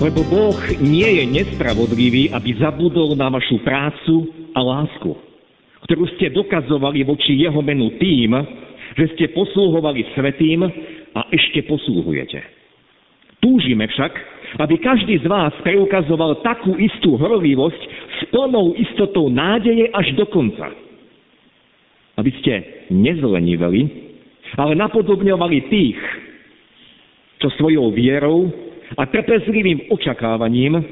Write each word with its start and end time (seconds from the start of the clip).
Lebo 0.00 0.24
Boh 0.24 0.56
nie 0.80 1.04
je 1.04 1.24
nespravodlivý, 1.28 2.32
aby 2.32 2.56
zabudol 2.56 3.12
na 3.20 3.28
vašu 3.28 3.60
prácu 3.60 4.32
a 4.56 4.60
lásku, 4.64 5.12
ktorú 5.84 6.08
ste 6.16 6.32
dokazovali 6.32 7.04
voči 7.04 7.36
jeho 7.36 7.60
menu 7.60 7.92
tým, 8.00 8.32
že 8.96 9.12
ste 9.12 9.28
poslúhovali 9.36 10.08
svetým 10.16 10.64
a 11.12 11.20
ešte 11.28 11.68
poslúhujete. 11.68 12.40
Túžime 13.44 13.84
však, 13.92 14.12
aby 14.64 14.80
každý 14.80 15.20
z 15.20 15.28
vás 15.28 15.52
preukazoval 15.60 16.40
takú 16.40 16.80
istú 16.80 17.20
horlivosť 17.20 17.82
s 17.84 18.20
plnou 18.32 18.72
istotou 18.80 19.28
nádeje 19.28 19.84
až 19.92 20.16
do 20.16 20.24
konca. 20.32 20.72
Aby 22.16 22.32
ste 22.40 22.52
nezleniveli, 22.88 23.84
ale 24.56 24.72
napodobňovali 24.80 25.58
tých, 25.68 26.00
čo 27.44 27.52
svojou 27.60 27.92
vierou 27.92 28.69
a 28.98 29.02
trpezlivým 29.06 29.92
očakávaním 29.94 30.82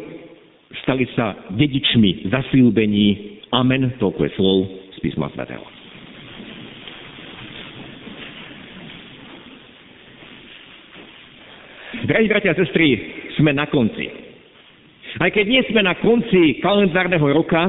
stali 0.85 1.09
sa 1.19 1.35
dedičmi 1.51 2.31
zasľúbení. 2.31 3.07
Amen, 3.51 3.97
toľko 3.99 4.21
je 4.29 4.31
slov 4.37 4.57
z 4.95 4.99
písma 5.01 5.33
svätého. 5.33 5.65
Drahí 12.05 12.29
bratia 12.29 12.55
a 12.55 12.61
sestry, 12.61 12.95
sme 13.41 13.51
na 13.57 13.67
konci. 13.67 14.07
Aj 15.19 15.33
keď 15.33 15.45
nie 15.49 15.63
sme 15.73 15.83
na 15.83 15.97
konci 15.99 16.61
kalendárneho 16.61 17.27
roka, 17.33 17.65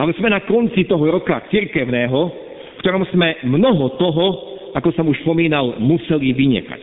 ale 0.00 0.16
sme 0.16 0.32
na 0.32 0.40
konci 0.42 0.88
toho 0.88 1.04
roka 1.04 1.44
cirkevného, 1.52 2.20
v 2.74 2.80
ktorom 2.80 3.04
sme 3.12 3.38
mnoho 3.44 3.94
toho, 4.00 4.26
ako 4.74 4.88
som 4.96 5.06
už 5.06 5.20
spomínal, 5.22 5.76
museli 5.78 6.32
vynechať. 6.32 6.82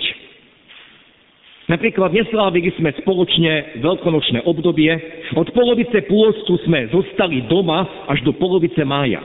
Napríklad 1.66 2.14
neslávili 2.14 2.70
sme 2.78 2.94
spoločne 3.02 3.82
veľkonočné 3.82 4.46
obdobie, 4.46 4.94
od 5.34 5.50
polovice 5.50 6.06
pôstu 6.06 6.62
sme 6.62 6.86
zostali 6.94 7.42
doma 7.50 8.06
až 8.06 8.22
do 8.22 8.38
polovice 8.38 8.86
mája. 8.86 9.18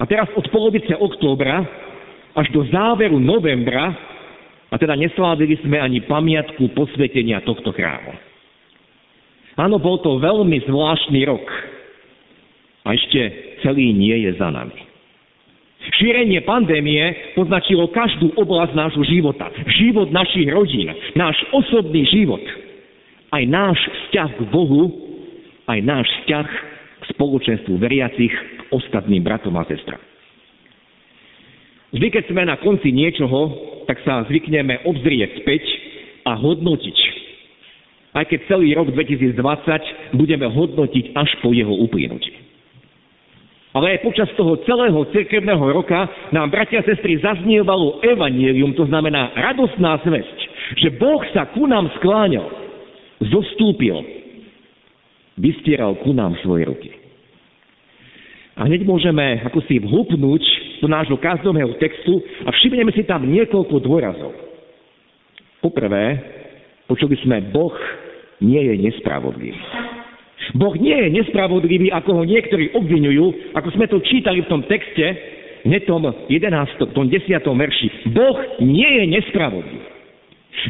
A 0.00 0.08
teraz 0.08 0.32
od 0.32 0.48
polovice 0.48 0.96
októbra 0.96 1.60
až 2.32 2.48
do 2.56 2.64
záveru 2.72 3.20
novembra, 3.20 3.92
a 4.70 4.78
teda 4.78 4.94
neslávili 4.94 5.58
sme 5.60 5.82
ani 5.82 6.00
pamiatku 6.06 6.72
posvetenia 6.72 7.42
tohto 7.42 7.74
chrámu. 7.74 8.14
Áno, 9.58 9.76
bol 9.82 10.00
to 10.00 10.22
veľmi 10.22 10.62
zvláštny 10.64 11.20
rok. 11.26 11.44
A 12.86 12.96
ešte 12.96 13.20
celý 13.60 13.92
nie 13.92 14.24
je 14.24 14.40
za 14.40 14.48
nami. 14.48 14.89
Šírenie 15.80 16.44
pandémie 16.44 17.32
poznačilo 17.32 17.88
každú 17.88 18.36
oblasť 18.36 18.72
nášho 18.76 19.04
života. 19.08 19.48
Život 19.80 20.12
našich 20.12 20.44
rodín, 20.52 20.92
náš 21.16 21.40
osobný 21.56 22.04
život. 22.04 22.44
Aj 23.32 23.40
náš 23.48 23.80
vzťah 23.80 24.30
k 24.36 24.42
Bohu, 24.52 24.92
aj 25.64 25.78
náš 25.80 26.06
vzťah 26.20 26.46
k 27.00 27.04
spoločenstvu 27.16 27.74
veriacich, 27.80 28.32
k 28.32 28.60
ostatným 28.68 29.24
bratom 29.24 29.56
a 29.56 29.64
sestram. 29.64 30.02
Vždy, 31.90 32.06
keď 32.12 32.24
sme 32.28 32.42
na 32.46 32.60
konci 32.60 32.92
niečoho, 32.94 33.40
tak 33.88 33.98
sa 34.06 34.22
zvykneme 34.30 34.86
obzrieť 34.86 35.42
späť 35.42 35.64
a 36.28 36.38
hodnotiť. 36.38 36.98
Aj 38.14 38.26
keď 38.26 38.40
celý 38.50 38.74
rok 38.74 38.90
2020 38.92 39.38
budeme 40.18 40.46
hodnotiť 40.50 41.14
až 41.14 41.30
po 41.42 41.54
jeho 41.54 41.72
uplynutí. 41.72 42.39
Ale 43.70 43.94
aj 43.94 44.02
počas 44.02 44.26
toho 44.34 44.58
celého 44.66 44.98
cirkevného 45.14 45.62
roka 45.70 46.10
nám, 46.34 46.50
bratia 46.50 46.82
a 46.82 46.86
sestry, 46.86 47.22
zaznievalo 47.22 48.02
evanielium, 48.02 48.74
to 48.74 48.82
znamená 48.90 49.30
radostná 49.38 50.02
zväzť, 50.02 50.38
že 50.82 50.88
Boh 50.98 51.22
sa 51.30 51.46
ku 51.54 51.70
nám 51.70 51.86
skláňal, 52.02 52.50
zostúpil, 53.30 54.02
vystieral 55.38 55.94
ku 56.02 56.10
nám 56.10 56.34
svoje 56.42 56.66
ruky. 56.66 56.90
A 58.58 58.66
hneď 58.66 58.82
môžeme 58.82 59.40
ako 59.46 59.62
si 59.70 59.78
vhupnúť 59.78 60.42
do 60.82 60.90
nášho 60.90 61.16
každého 61.16 61.78
textu 61.78 62.20
a 62.44 62.50
všimneme 62.50 62.90
si 62.90 63.06
tam 63.06 63.22
niekoľko 63.22 63.76
dôrazov. 63.78 64.34
Poprvé, 65.62 66.18
počuli 66.90 67.14
sme, 67.22 67.38
Boh 67.54 67.72
nie 68.42 68.60
je 68.60 68.74
nespravodlivý. 68.82 69.56
Boh 70.56 70.74
nie 70.74 70.96
je 70.96 71.08
nespravodlivý, 71.20 71.92
ako 71.92 72.20
ho 72.20 72.24
niektorí 72.24 72.72
obvinujú, 72.72 73.54
ako 73.54 73.68
sme 73.76 73.86
to 73.86 74.00
čítali 74.02 74.40
v 74.42 74.50
tom 74.50 74.64
texte, 74.64 75.04
hneď 75.64 75.84
tom 75.84 76.08
11. 76.08 76.96
tom 76.96 77.06
10. 77.06 77.28
verši. 77.44 77.88
Boh 78.10 78.38
nie 78.64 78.88
je 78.88 79.04
nespravodlivý. 79.20 80.00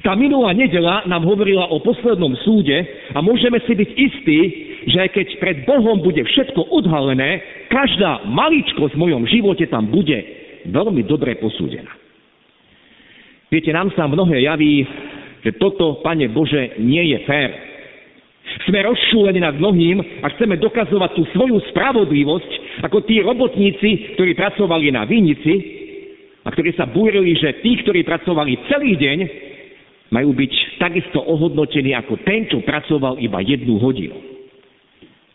Tá 0.06 0.14
minulá 0.14 0.54
nedela 0.54 1.02
nám 1.10 1.26
hovorila 1.26 1.66
o 1.66 1.82
poslednom 1.82 2.30
súde 2.46 2.78
a 3.10 3.18
môžeme 3.18 3.58
si 3.66 3.74
byť 3.74 3.90
istí, 3.90 4.40
že 4.86 5.02
keď 5.10 5.26
pred 5.42 5.56
Bohom 5.66 5.98
bude 5.98 6.22
všetko 6.22 6.62
odhalené, 6.70 7.42
každá 7.72 8.22
maličko 8.28 8.86
v 8.92 9.00
mojom 9.00 9.26
živote 9.26 9.66
tam 9.66 9.90
bude 9.90 10.14
veľmi 10.70 11.02
dobre 11.08 11.34
posúdená. 11.42 11.90
Viete, 13.50 13.74
nám 13.74 13.90
sa 13.98 14.06
mnohé 14.06 14.46
javí, 14.46 14.86
že 15.42 15.58
toto, 15.58 15.98
Pane 16.06 16.30
Bože, 16.30 16.78
nie 16.78 17.10
je 17.10 17.18
fér. 17.26 17.69
Sme 18.66 18.82
rozšúlení 18.82 19.40
nad 19.40 19.54
mnohým 19.56 20.02
a 20.22 20.26
chceme 20.34 20.58
dokazovať 20.58 21.10
tú 21.14 21.22
svoju 21.34 21.62
spravodlivosť, 21.70 22.82
ako 22.82 22.98
tí 23.06 23.22
robotníci, 23.22 24.18
ktorí 24.18 24.34
pracovali 24.34 24.90
na 24.90 25.06
vinici 25.06 25.54
a 26.42 26.48
ktorí 26.50 26.74
sa 26.74 26.90
búrili, 26.90 27.38
že 27.38 27.62
tí, 27.62 27.78
ktorí 27.80 28.02
pracovali 28.02 28.66
celý 28.66 28.98
deň, 28.98 29.18
majú 30.10 30.34
byť 30.34 30.82
takisto 30.82 31.22
ohodnotení 31.22 31.94
ako 31.94 32.18
ten, 32.26 32.50
čo 32.50 32.58
pracoval 32.66 33.22
iba 33.22 33.38
jednu 33.40 33.78
hodinu. 33.78 34.18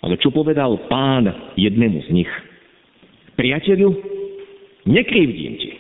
Ale 0.04 0.20
čo 0.22 0.30
povedal 0.30 0.76
pán 0.92 1.56
jednému 1.56 2.04
z 2.06 2.10
nich? 2.12 2.32
Priateľu, 3.40 3.90
nekrivdím 4.86 5.54
ti. 5.58 5.72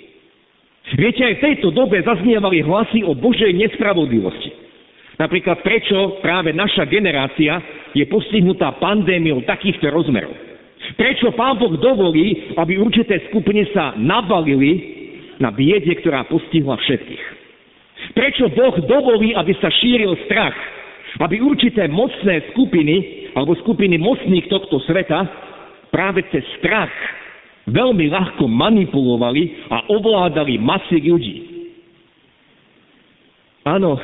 Viete, 0.95 1.21
aj 1.25 1.35
v 1.37 1.43
tejto 1.51 1.69
dobe 1.75 1.99
zaznievali 2.01 2.63
hlasy 2.63 3.03
o 3.03 3.13
Božej 3.13 3.51
nespravodlivosti. 3.53 4.64
Napríklad 5.15 5.63
prečo 5.63 6.19
práve 6.19 6.51
naša 6.51 6.83
generácia 6.91 7.59
je 7.95 8.03
postihnutá 8.11 8.75
pandémiou 8.83 9.43
takýchto 9.47 9.87
rozmerov. 9.87 10.35
Prečo 10.99 11.31
Pán 11.33 11.57
Boh 11.57 11.73
dovolí, 11.79 12.53
aby 12.59 12.77
určité 12.77 13.23
skupiny 13.31 13.71
sa 13.71 13.95
nabalili 13.95 14.71
na 15.39 15.49
biede, 15.49 15.91
ktorá 16.03 16.27
postihla 16.27 16.77
všetkých. 16.77 17.23
Prečo 18.13 18.51
Boh 18.53 18.75
dovolí, 18.85 19.33
aby 19.33 19.55
sa 19.57 19.71
šíril 19.71 20.13
strach, 20.27 20.53
aby 21.19 21.39
určité 21.39 21.87
mocné 21.87 22.51
skupiny 22.51 23.27
alebo 23.33 23.55
skupiny 23.63 23.95
mocných 23.95 24.51
tohto 24.51 24.83
sveta 24.83 25.25
práve 25.89 26.27
cez 26.29 26.43
strach 26.59 26.91
veľmi 27.65 28.11
ľahko 28.11 28.45
manipulovali 28.45 29.71
a 29.71 29.89
ovládali 29.89 30.59
masy 30.59 30.99
ľudí. 31.01 31.35
Áno, 33.65 33.97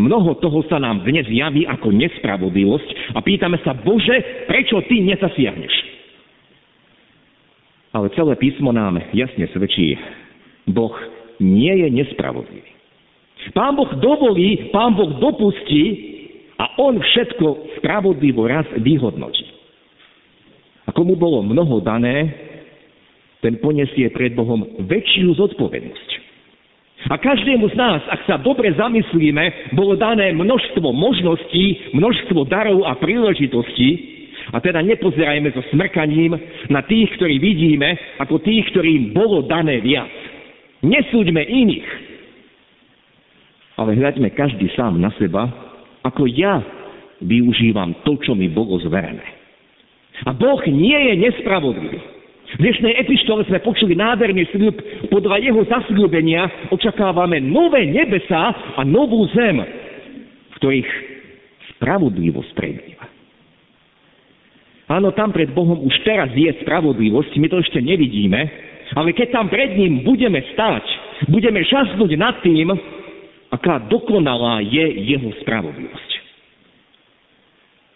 Mnoho 0.00 0.40
toho 0.40 0.64
sa 0.64 0.80
nám 0.80 1.04
dnes 1.04 1.28
javí 1.28 1.68
ako 1.68 1.92
nespravodlivosť 1.92 3.12
a 3.12 3.20
pýtame 3.20 3.60
sa, 3.60 3.76
Bože, 3.76 4.48
prečo 4.48 4.80
ty 4.88 5.04
nezasiahneš? 5.04 5.74
Ale 7.92 8.08
celé 8.16 8.32
písmo 8.40 8.72
nám 8.72 8.96
jasne 9.12 9.44
svedčí, 9.52 10.00
Boh 10.64 10.96
nie 11.36 11.84
je 11.84 11.88
nespravodlivý. 11.92 12.72
Pán 13.52 13.76
Boh 13.76 13.92
dovolí, 14.00 14.72
Pán 14.72 14.96
Boh 14.96 15.20
dopustí 15.20 15.84
a 16.56 16.80
On 16.80 16.96
všetko 16.96 17.76
spravodlivo 17.80 18.48
raz 18.48 18.64
vyhodnotí. 18.80 19.44
A 20.88 20.96
komu 20.96 21.12
bolo 21.12 21.44
mnoho 21.44 21.80
dané, 21.84 22.30
ten 23.44 23.56
poniesie 23.60 24.08
pred 24.12 24.32
Bohom 24.32 24.64
väčšiu 24.80 25.36
zodpovednosť. 25.36 26.09
A 27.08 27.16
každému 27.16 27.72
z 27.72 27.76
nás, 27.80 28.04
ak 28.12 28.28
sa 28.28 28.36
dobre 28.36 28.76
zamyslíme, 28.76 29.72
bolo 29.72 29.96
dané 29.96 30.36
množstvo 30.36 30.92
možností, 30.92 31.96
množstvo 31.96 32.44
darov 32.44 32.84
a 32.84 32.92
príležitostí, 33.00 34.20
a 34.50 34.58
teda 34.58 34.82
nepozerajme 34.82 35.54
so 35.54 35.62
smrkaním 35.70 36.34
na 36.68 36.82
tých, 36.82 37.08
ktorí 37.16 37.38
vidíme, 37.38 37.94
ako 38.18 38.42
tých, 38.42 38.66
ktorým 38.74 39.14
bolo 39.14 39.46
dané 39.46 39.78
viac. 39.78 40.10
Nesúďme 40.82 41.44
iných, 41.44 41.88
ale 43.78 43.96
hľaďme 43.96 44.28
každý 44.34 44.68
sám 44.74 44.98
na 44.98 45.12
seba, 45.16 45.48
ako 46.02 46.26
ja 46.28 46.60
využívam 47.20 47.94
to, 48.04 48.16
čo 48.20 48.32
mi 48.32 48.48
bolo 48.48 48.80
zverené. 48.80 49.24
A 50.26 50.36
Boh 50.36 50.60
nie 50.68 50.96
je 50.96 51.14
nespravodlivý. 51.16 52.00
V 52.50 52.58
dnešnej 52.58 52.98
epištole 53.06 53.46
sme 53.46 53.62
počuli 53.62 53.94
nádherný 53.94 54.42
sľub. 54.50 54.74
Podľa 55.06 55.36
jeho 55.38 55.62
zasľúbenia 55.70 56.70
očakávame 56.74 57.38
nové 57.38 57.86
nebesá 57.86 58.74
a 58.74 58.82
novú 58.82 59.22
zem, 59.30 59.62
v 60.50 60.54
ktorých 60.58 60.90
spravodlivosť 61.78 62.50
prebýva. 62.58 63.06
Áno, 64.90 65.14
tam 65.14 65.30
pred 65.30 65.54
Bohom 65.54 65.86
už 65.86 65.94
teraz 66.02 66.34
je 66.34 66.50
spravodlivosť, 66.66 67.38
my 67.38 67.46
to 67.46 67.62
ešte 67.62 67.78
nevidíme, 67.78 68.40
ale 68.98 69.14
keď 69.14 69.30
tam 69.30 69.46
pred 69.46 69.78
ním 69.78 70.02
budeme 70.02 70.42
stáť, 70.50 70.82
budeme 71.30 71.62
žasnúť 71.62 72.10
nad 72.18 72.42
tým, 72.42 72.74
aká 73.54 73.86
dokonalá 73.86 74.58
je 74.66 75.14
jeho 75.14 75.30
spravodlivosť. 75.46 76.10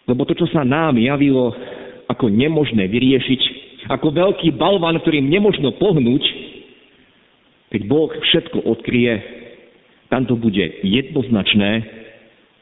Lebo 0.07 0.23
to, 0.23 0.39
čo 0.39 0.47
sa 0.55 0.63
nám 0.63 0.95
javilo 0.95 1.51
ako 2.07 2.31
nemožné 2.31 2.87
vyriešiť, 2.87 3.41
ako 3.89 4.09
veľký 4.13 4.57
balvan, 4.57 4.97
ktorým 5.01 5.29
nemožno 5.29 5.77
pohnúť, 5.77 6.25
keď 7.75 7.81
Boh 7.91 8.11
všetko 8.11 8.65
odkrie, 8.65 9.19
tam 10.09 10.25
to 10.31 10.39
bude 10.39 10.63
jednoznačné 10.87 11.83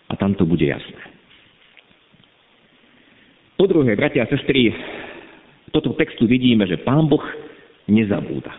a 0.09 0.17
tam 0.17 0.33
to 0.33 0.49
bude 0.49 0.65
jasné. 0.65 1.03
Po 3.61 3.69
druhé, 3.69 3.95
bratia 3.95 4.25
a 4.25 4.33
sestry, 4.33 4.73
v 4.73 5.71
toto 5.71 5.95
textu 5.95 6.27
vidíme, 6.27 6.67
že 6.67 6.81
Pán 6.81 7.07
Boh 7.07 7.23
nezabúda. 7.87 8.51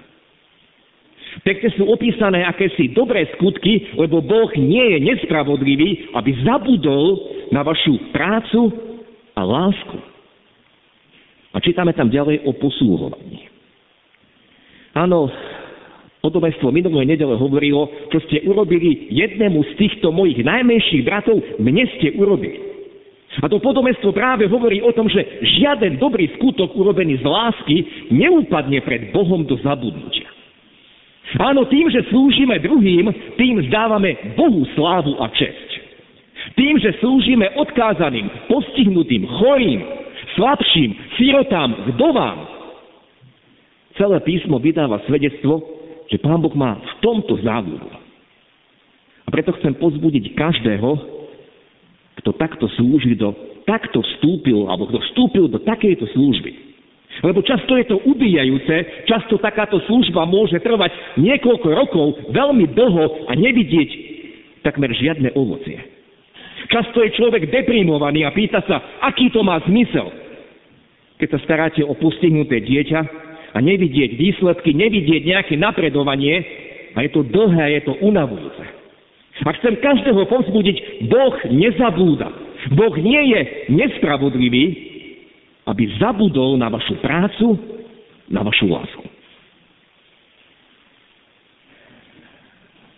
V 1.34 1.42
texte 1.42 1.74
sú 1.74 1.90
opísané 1.90 2.46
akési 2.46 2.94
dobré 2.94 3.26
skutky, 3.34 3.98
lebo 3.98 4.22
Boh 4.22 4.54
nie 4.54 4.94
je 4.94 5.00
nespravodlivý, 5.02 6.14
aby 6.14 6.32
zabudol 6.46 7.18
na 7.50 7.66
vašu 7.66 7.98
prácu 8.14 8.70
a 9.34 9.42
lásku. 9.42 10.13
A 11.54 11.62
čítame 11.62 11.94
tam 11.94 12.10
ďalej 12.10 12.50
o 12.50 12.52
poslúhovaní. 12.58 13.46
Áno, 14.98 15.30
podobenstvo 16.22 16.74
minulé 16.74 17.06
nedele 17.06 17.38
hovorilo, 17.38 17.90
čo 18.10 18.22
ste 18.30 18.46
urobili 18.46 19.10
jednému 19.14 19.62
z 19.62 19.72
týchto 19.78 20.10
mojich 20.10 20.42
najmenších 20.42 21.06
bratov, 21.06 21.38
mne 21.62 21.86
ste 21.98 22.18
urobili. 22.18 22.74
A 23.42 23.50
to 23.50 23.58
podobenstvo 23.58 24.14
práve 24.14 24.46
hovorí 24.46 24.78
o 24.86 24.94
tom, 24.94 25.10
že 25.10 25.26
žiaden 25.58 25.98
dobrý 25.98 26.30
skutok 26.38 26.70
urobený 26.78 27.18
z 27.18 27.26
lásky 27.26 27.78
neúpadne 28.14 28.78
pred 28.86 29.10
Bohom 29.10 29.42
do 29.42 29.58
zabudnutia. 29.66 30.30
Áno, 31.42 31.66
tým, 31.66 31.90
že 31.90 32.06
slúžime 32.14 32.62
druhým, 32.62 33.10
tým 33.42 33.66
zdávame 33.66 34.38
Bohu 34.38 34.70
slávu 34.78 35.18
a 35.18 35.34
česť. 35.34 35.70
Tým, 36.54 36.78
že 36.78 36.94
slúžime 37.02 37.50
odkázaným, 37.58 38.30
postihnutým, 38.46 39.26
chorým, 39.26 39.80
slabším, 40.36 40.90
sirotám, 41.18 41.94
vdovám. 41.94 42.40
Celé 43.94 44.18
písmo 44.26 44.58
vydáva 44.58 45.06
svedectvo, 45.06 45.62
že 46.10 46.18
Pán 46.18 46.42
Boh 46.42 46.54
má 46.58 46.82
v 46.82 46.94
tomto 47.02 47.38
záľubu. 47.42 47.90
A 49.24 49.30
preto 49.30 49.54
chcem 49.62 49.74
pozbudiť 49.78 50.34
každého, 50.34 50.90
kto 52.22 52.30
takto 52.38 52.66
slúži, 52.74 53.14
do 53.18 53.34
takto 53.64 54.04
vstúpil, 54.04 54.68
alebo 54.68 54.90
kto 54.92 55.00
vstúpil 55.12 55.46
do 55.48 55.60
takejto 55.62 56.10
služby. 56.12 56.52
Lebo 57.22 57.46
často 57.46 57.78
je 57.78 57.86
to 57.86 58.02
ubíjajúce, 58.10 59.06
často 59.06 59.38
takáto 59.38 59.78
služba 59.86 60.26
môže 60.26 60.58
trvať 60.60 60.92
niekoľko 61.22 61.68
rokov, 61.70 62.08
veľmi 62.34 62.74
dlho 62.74 63.30
a 63.30 63.32
nevidieť 63.38 63.90
takmer 64.66 64.90
žiadne 64.98 65.30
ovocie. 65.38 65.93
Často 66.72 67.04
je 67.04 67.16
človek 67.20 67.52
deprimovaný 67.52 68.24
a 68.24 68.32
pýta 68.32 68.64
sa, 68.64 69.04
aký 69.04 69.32
to 69.34 69.44
má 69.44 69.60
zmysel. 69.68 70.12
Keď 71.20 71.28
sa 71.36 71.40
staráte 71.44 71.82
o 71.84 71.96
postihnuté 71.96 72.64
dieťa 72.64 73.00
a 73.54 73.58
nevidieť 73.60 74.16
výsledky, 74.16 74.72
nevidieť 74.76 75.22
nejaké 75.24 75.56
napredovanie 75.60 76.44
a 76.96 77.04
je 77.04 77.10
to 77.12 77.22
dlhé 77.28 77.62
a 77.64 77.74
je 77.80 77.82
to 77.84 77.94
unavujúce. 78.02 78.64
A 79.44 79.50
chcem 79.60 79.76
každého 79.82 80.30
povzbudiť, 80.30 81.10
Boh 81.10 81.36
nezabúda. 81.50 82.30
Boh 82.78 82.96
nie 82.96 83.34
je 83.34 83.42
nespravodlivý, 83.76 84.66
aby 85.68 85.84
zabudol 86.00 86.56
na 86.56 86.70
vašu 86.70 86.96
prácu, 87.02 87.60
na 88.30 88.40
vašu 88.44 88.68
lásku. 88.70 89.06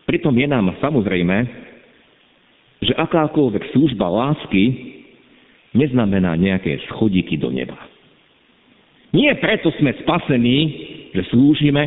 Pritom 0.06 0.38
je 0.38 0.46
nám 0.46 0.70
samozrejme, 0.78 1.66
že 2.86 2.94
akákoľvek 2.96 3.74
služba 3.74 4.08
lásky 4.08 4.64
neznamená 5.76 6.38
nejaké 6.40 6.80
schodíky 6.88 7.36
do 7.36 7.52
neba. 7.52 7.76
Nie 9.12 9.36
preto 9.40 9.72
sme 9.80 9.96
spasení, 10.04 10.60
že 11.16 11.24
slúžime, 11.32 11.84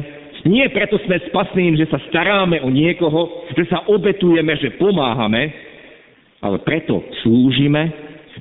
nie 0.48 0.64
preto 0.70 0.96
sme 1.04 1.18
spasení, 1.28 1.76
že 1.76 1.90
sa 1.90 1.98
staráme 2.08 2.62
o 2.62 2.70
niekoho, 2.72 3.48
že 3.52 3.68
sa 3.68 3.84
obetujeme, 3.90 4.54
že 4.56 4.78
pomáhame, 4.80 5.50
ale 6.40 6.62
preto 6.62 7.02
slúžime, 7.26 7.90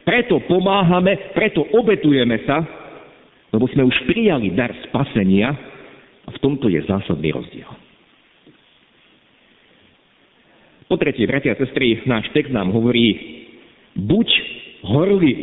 preto 0.05 0.39
pomáhame, 0.45 1.33
preto 1.33 1.65
obetujeme 1.73 2.37
sa, 2.45 2.63
lebo 3.51 3.65
sme 3.71 3.83
už 3.87 3.97
prijali 4.05 4.53
dar 4.53 4.71
spasenia 4.87 5.51
a 6.23 6.29
v 6.31 6.41
tomto 6.43 6.71
je 6.71 6.79
zásadný 6.85 7.33
rozdiel. 7.33 7.86
Po 10.87 10.95
tretie, 10.95 11.27
bratia 11.27 11.51
a 11.51 11.59
sestry, 11.59 11.99
náš 12.07 12.31
text 12.31 12.55
nám 12.55 12.71
hovorí, 12.71 13.19
buď 13.99 14.27
horlivý. 14.87 15.35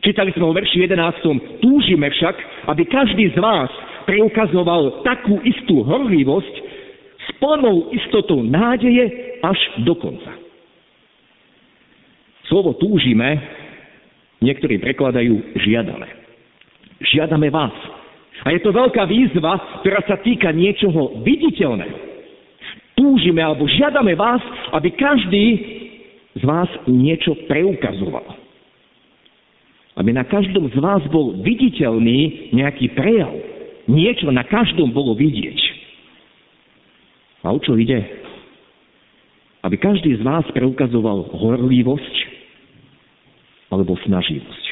Čítali 0.00 0.32
sme 0.32 0.48
vo 0.48 0.56
verši 0.56 0.88
11. 0.88 1.60
Túžime 1.60 2.08
však, 2.08 2.36
aby 2.72 2.82
každý 2.88 3.28
z 3.34 3.36
vás 3.36 3.68
preukazoval 4.08 5.04
takú 5.04 5.36
istú 5.44 5.84
horlivosť 5.84 6.54
s 7.20 7.28
plnou 7.36 7.92
istotou 7.92 8.40
nádeje 8.40 9.36
až 9.44 9.60
do 9.84 9.92
konca. 9.92 10.32
Slovo 12.48 12.72
túžime 12.80 13.36
niektorí 14.40 14.80
prekladajú 14.80 15.60
žiadame. 15.60 16.08
Žiadame 17.04 17.52
vás. 17.52 17.76
A 18.48 18.56
je 18.56 18.64
to 18.64 18.72
veľká 18.72 19.04
výzva, 19.04 19.84
ktorá 19.84 20.00
sa 20.08 20.16
týka 20.24 20.48
niečoho 20.56 21.20
viditeľného. 21.20 22.07
Túžime 22.98 23.38
alebo 23.38 23.70
žiadame 23.70 24.18
vás, 24.18 24.42
aby 24.74 24.90
každý 24.90 25.46
z 26.34 26.42
vás 26.42 26.66
niečo 26.90 27.38
preukazoval. 27.46 28.26
Aby 29.94 30.10
na 30.14 30.26
každom 30.26 30.66
z 30.66 30.78
vás 30.82 31.02
bol 31.14 31.38
viditeľný 31.38 32.50
nejaký 32.50 32.90
prejav 32.98 33.34
niečo 33.88 34.28
na 34.28 34.44
každom 34.44 34.92
bolo 34.92 35.16
vidieť. 35.16 35.58
A 37.42 37.54
o 37.54 37.58
čo 37.58 37.74
ide? 37.80 38.04
Aby 39.64 39.80
každý 39.80 40.14
z 40.20 40.22
vás 40.22 40.44
preukazoval 40.52 41.32
horlivosť 41.32 42.14
alebo 43.72 43.96
snaživosť. 44.04 44.66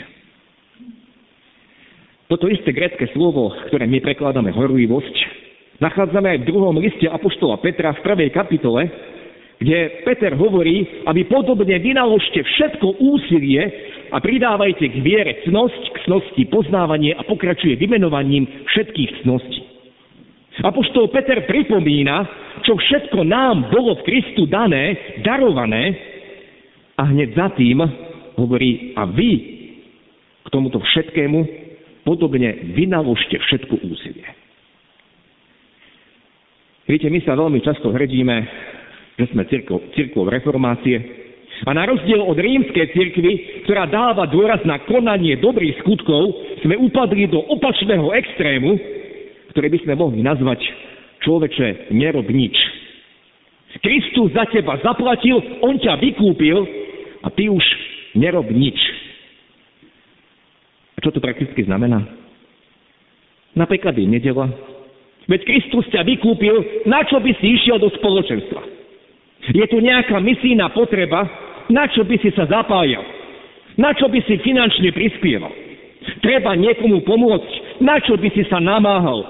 Toto 2.26 2.50
isté 2.50 2.74
grecké 2.74 3.06
slovo, 3.14 3.54
ktoré 3.70 3.86
my 3.86 4.02
prekladáme 4.02 4.50
horlivosť, 4.50 5.14
nachádzame 5.80 6.28
aj 6.36 6.38
v 6.44 6.48
druhom 6.48 6.76
liste 6.80 7.06
Apoštola 7.08 7.60
Petra 7.60 7.92
v 7.96 8.04
prvej 8.04 8.30
kapitole, 8.32 8.88
kde 9.56 10.04
Peter 10.04 10.36
hovorí, 10.36 11.04
aby 11.08 11.24
podobne 11.28 11.80
vynaložte 11.80 12.44
všetko 12.44 13.00
úsilie 13.00 13.62
a 14.12 14.20
pridávajte 14.20 14.84
k 14.84 14.96
viere 15.00 15.32
cnosť, 15.48 15.82
k 15.92 15.96
cnosti 16.04 16.42
poznávanie 16.52 17.16
a 17.16 17.24
pokračuje 17.24 17.80
vymenovaním 17.80 18.44
všetkých 18.68 19.24
cností. 19.24 19.60
Apoštol 20.60 21.12
Peter 21.12 21.44
pripomína, 21.44 22.16
čo 22.64 22.76
všetko 22.76 23.24
nám 23.28 23.68
bolo 23.68 24.00
v 24.00 24.04
Kristu 24.08 24.48
dané, 24.48 25.16
darované 25.20 25.92
a 26.96 27.12
hneď 27.12 27.36
za 27.36 27.48
tým 27.52 27.84
hovorí, 28.40 28.96
a 28.96 29.04
vy 29.04 29.30
k 30.44 30.48
tomuto 30.48 30.80
všetkému 30.80 31.38
podobne 32.08 32.72
vynaložte 32.72 33.36
všetko 33.36 33.84
úsilie. 33.84 34.45
Viete, 36.86 37.10
my 37.10 37.18
sa 37.26 37.34
veľmi 37.34 37.58
často 37.66 37.90
hrdíme, 37.90 38.36
že 39.18 39.26
sme 39.34 39.42
církvou 39.94 40.30
reformácie, 40.30 41.26
a 41.64 41.72
na 41.72 41.88
rozdiel 41.88 42.20
od 42.20 42.36
rímskej 42.36 42.92
cirkvy, 42.92 43.64
ktorá 43.64 43.88
dáva 43.88 44.28
dôraz 44.28 44.60
na 44.68 44.76
konanie 44.84 45.40
dobrých 45.40 45.80
skutkov, 45.80 46.36
sme 46.60 46.76
upadli 46.76 47.24
do 47.32 47.40
opačného 47.48 48.12
extrému, 48.12 48.76
ktoré 49.56 49.72
by 49.72 49.78
sme 49.80 49.94
mohli 49.96 50.20
nazvať 50.20 50.60
človeče, 51.24 51.96
nerob 51.96 52.28
nič. 52.28 52.52
Kristus 53.80 54.36
za 54.36 54.44
teba 54.52 54.76
zaplatil, 54.84 55.40
on 55.64 55.80
ťa 55.80 55.96
vykúpil 56.00 56.58
a 57.24 57.28
ty 57.32 57.48
už 57.48 57.64
nerob 58.16 58.48
nič. 58.52 58.76
A 60.96 60.98
čo 61.00 61.12
to 61.12 61.24
prakticky 61.24 61.64
znamená? 61.64 62.04
Napríklad 63.56 63.96
je 63.96 64.04
nedela. 64.04 64.48
Veď 65.26 65.40
Kristus 65.42 65.86
ťa 65.90 66.06
vykúpil, 66.06 66.86
na 66.86 67.02
čo 67.02 67.18
by 67.18 67.30
si 67.42 67.58
išiel 67.58 67.82
do 67.82 67.90
spoločenstva? 67.98 68.62
Je 69.50 69.66
tu 69.66 69.78
nejaká 69.82 70.22
misijná 70.22 70.70
potreba, 70.70 71.26
na 71.66 71.90
čo 71.90 72.06
by 72.06 72.14
si 72.22 72.30
sa 72.34 72.46
zapájal? 72.46 73.02
Na 73.76 73.92
čo 73.92 74.06
by 74.06 74.22
si 74.24 74.38
finančne 74.40 74.94
prispieval? 74.94 75.52
Treba 76.22 76.54
niekomu 76.54 77.02
pomôcť. 77.02 77.82
Na 77.82 77.98
čo 78.00 78.14
by 78.16 78.28
si 78.32 78.46
sa 78.46 78.62
namáhal? 78.62 79.26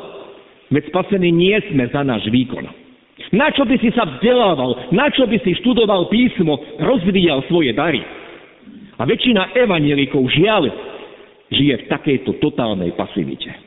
Veď 0.68 0.92
spasení 0.92 1.32
nie 1.32 1.56
sme 1.72 1.88
za 1.88 2.04
náš 2.04 2.28
výkon. 2.28 2.68
Na 3.34 3.50
čo 3.50 3.66
by 3.66 3.74
si 3.80 3.90
sa 3.96 4.06
vzdelával? 4.06 4.92
Na 4.94 5.10
čo 5.10 5.26
by 5.26 5.40
si 5.42 5.56
študoval 5.58 6.12
písmo, 6.12 6.60
rozvíjal 6.78 7.42
svoje 7.48 7.74
dary? 7.74 8.04
A 8.96 9.02
väčšina 9.04 9.56
evanielikov 9.56 10.28
žiaľ 10.30 10.68
žije 11.50 11.74
v 11.84 11.88
takejto 11.90 12.38
totálnej 12.38 12.94
pasivite. 12.94 13.65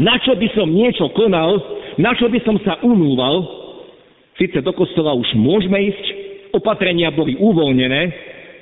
Na 0.00 0.16
čo 0.20 0.32
by 0.32 0.48
som 0.56 0.72
niečo 0.72 1.12
konal, 1.12 1.60
na 2.00 2.16
čo 2.16 2.32
by 2.32 2.40
som 2.48 2.56
sa 2.64 2.80
umúval, 2.80 3.44
síce 4.40 4.64
do 4.64 4.72
kostola 4.72 5.12
už 5.12 5.28
môžeme 5.36 5.76
ísť, 5.92 6.04
opatrenia 6.56 7.12
boli 7.12 7.36
uvoľnené, 7.36 8.02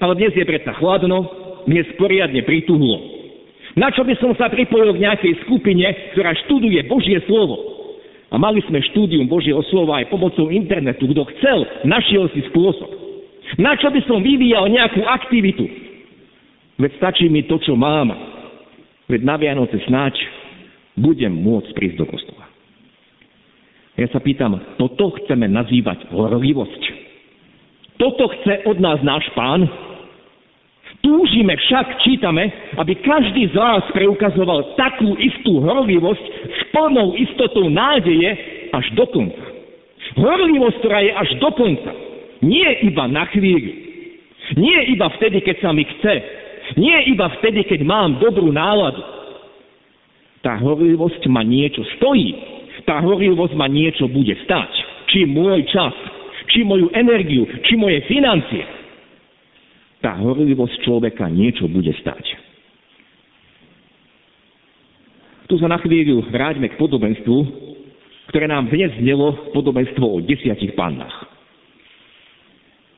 ale 0.03 0.13
dnes 0.19 0.35
je 0.35 0.43
predsa 0.43 0.75
chladno, 0.79 1.27
dnes 1.71 1.87
poriadne 1.95 2.43
prituhlo. 2.43 2.99
Na 3.79 3.95
čo 3.95 4.03
by 4.03 4.19
som 4.19 4.35
sa 4.35 4.51
pripojil 4.51 4.99
k 4.99 5.03
nejakej 5.07 5.35
skupine, 5.47 5.87
ktorá 6.17 6.35
študuje 6.47 6.83
Božie 6.91 7.23
slovo? 7.31 7.79
A 8.31 8.39
mali 8.39 8.63
sme 8.67 8.83
štúdium 8.91 9.27
Božieho 9.27 9.63
slova 9.71 10.03
aj 10.03 10.11
pomocou 10.11 10.51
internetu. 10.51 11.07
Kto 11.07 11.23
chcel, 11.35 11.67
našiel 11.87 12.31
si 12.35 12.43
spôsob. 12.51 12.91
Na 13.59 13.75
čo 13.75 13.91
by 13.91 13.99
som 14.07 14.23
vyvíjal 14.23 14.71
nejakú 14.71 15.03
aktivitu? 15.03 15.67
Veď 16.79 16.91
stačí 16.99 17.27
mi 17.27 17.43
to, 17.47 17.59
čo 17.59 17.75
mám. 17.75 18.15
Veď 19.11 19.27
na 19.27 19.35
Vianoce 19.35 19.83
snáď 19.87 20.15
budem 21.01 21.33
môcť 21.33 21.73
prísť 21.75 21.97
do 22.01 22.07
kostola. 22.07 22.45
Ja 23.99 24.09
sa 24.09 24.21
pýtam, 24.23 24.57
toto 24.81 25.13
chceme 25.21 25.45
nazývať 25.51 26.09
horlivosť? 26.09 26.83
Toto 28.01 28.33
chce 28.33 28.65
od 28.65 28.81
nás 28.81 28.97
náš 29.05 29.29
pán? 29.37 29.69
Túžime 31.01 31.57
však, 31.57 32.01
čítame, 32.05 32.49
aby 32.77 32.97
každý 33.01 33.49
z 33.53 33.55
vás 33.57 33.85
preukazoval 33.93 34.77
takú 34.77 35.17
istú 35.17 35.65
horlivosť 35.65 36.25
s 36.49 36.61
plnou 36.73 37.17
istotou 37.17 37.69
nádeje 37.73 38.31
až 38.73 38.87
do 38.97 39.05
konca. 39.09 39.45
Horlivosť, 40.17 40.77
ktorá 40.81 41.01
je 41.05 41.13
až 41.13 41.31
do 41.41 41.51
konca. 41.57 41.93
Nie 42.41 42.85
iba 42.89 43.05
na 43.09 43.29
chvíľu. 43.33 43.73
Nie 44.57 44.93
iba 44.97 45.13
vtedy, 45.21 45.45
keď 45.45 45.57
sa 45.61 45.71
mi 45.77 45.85
chce. 45.85 46.15
Nie 46.81 47.05
iba 47.13 47.29
vtedy, 47.41 47.69
keď 47.69 47.85
mám 47.85 48.17
dobrú 48.17 48.49
náladu. 48.49 49.20
Tá 50.41 50.57
horlivosť 50.57 51.29
ma 51.29 51.45
niečo 51.45 51.85
stojí. 52.01 52.33
Tá 52.89 53.01
horlivosť 53.05 53.55
ma 53.57 53.69
niečo 53.69 54.09
bude 54.09 54.33
stať. 54.49 54.73
Či 55.13 55.29
môj 55.29 55.67
čas, 55.69 55.93
či 56.49 56.65
moju 56.65 56.89
energiu, 56.97 57.45
či 57.67 57.77
moje 57.77 58.01
financie 58.09 58.81
tá 60.01 60.17
horlivosť 60.17 60.81
človeka 60.81 61.29
niečo 61.29 61.69
bude 61.69 61.93
stať. 62.01 62.25
Tu 65.47 65.55
sa 65.61 65.69
na 65.69 65.77
chvíľu 65.77 66.25
vráťme 66.33 66.73
k 66.73 66.79
podobenstvu, 66.81 67.39
ktoré 68.33 68.49
nám 68.49 68.73
dnes 68.73 68.97
znelo 68.97 69.53
podobenstvo 69.53 70.05
o 70.05 70.23
desiatich 70.25 70.73
pannách. 70.73 71.29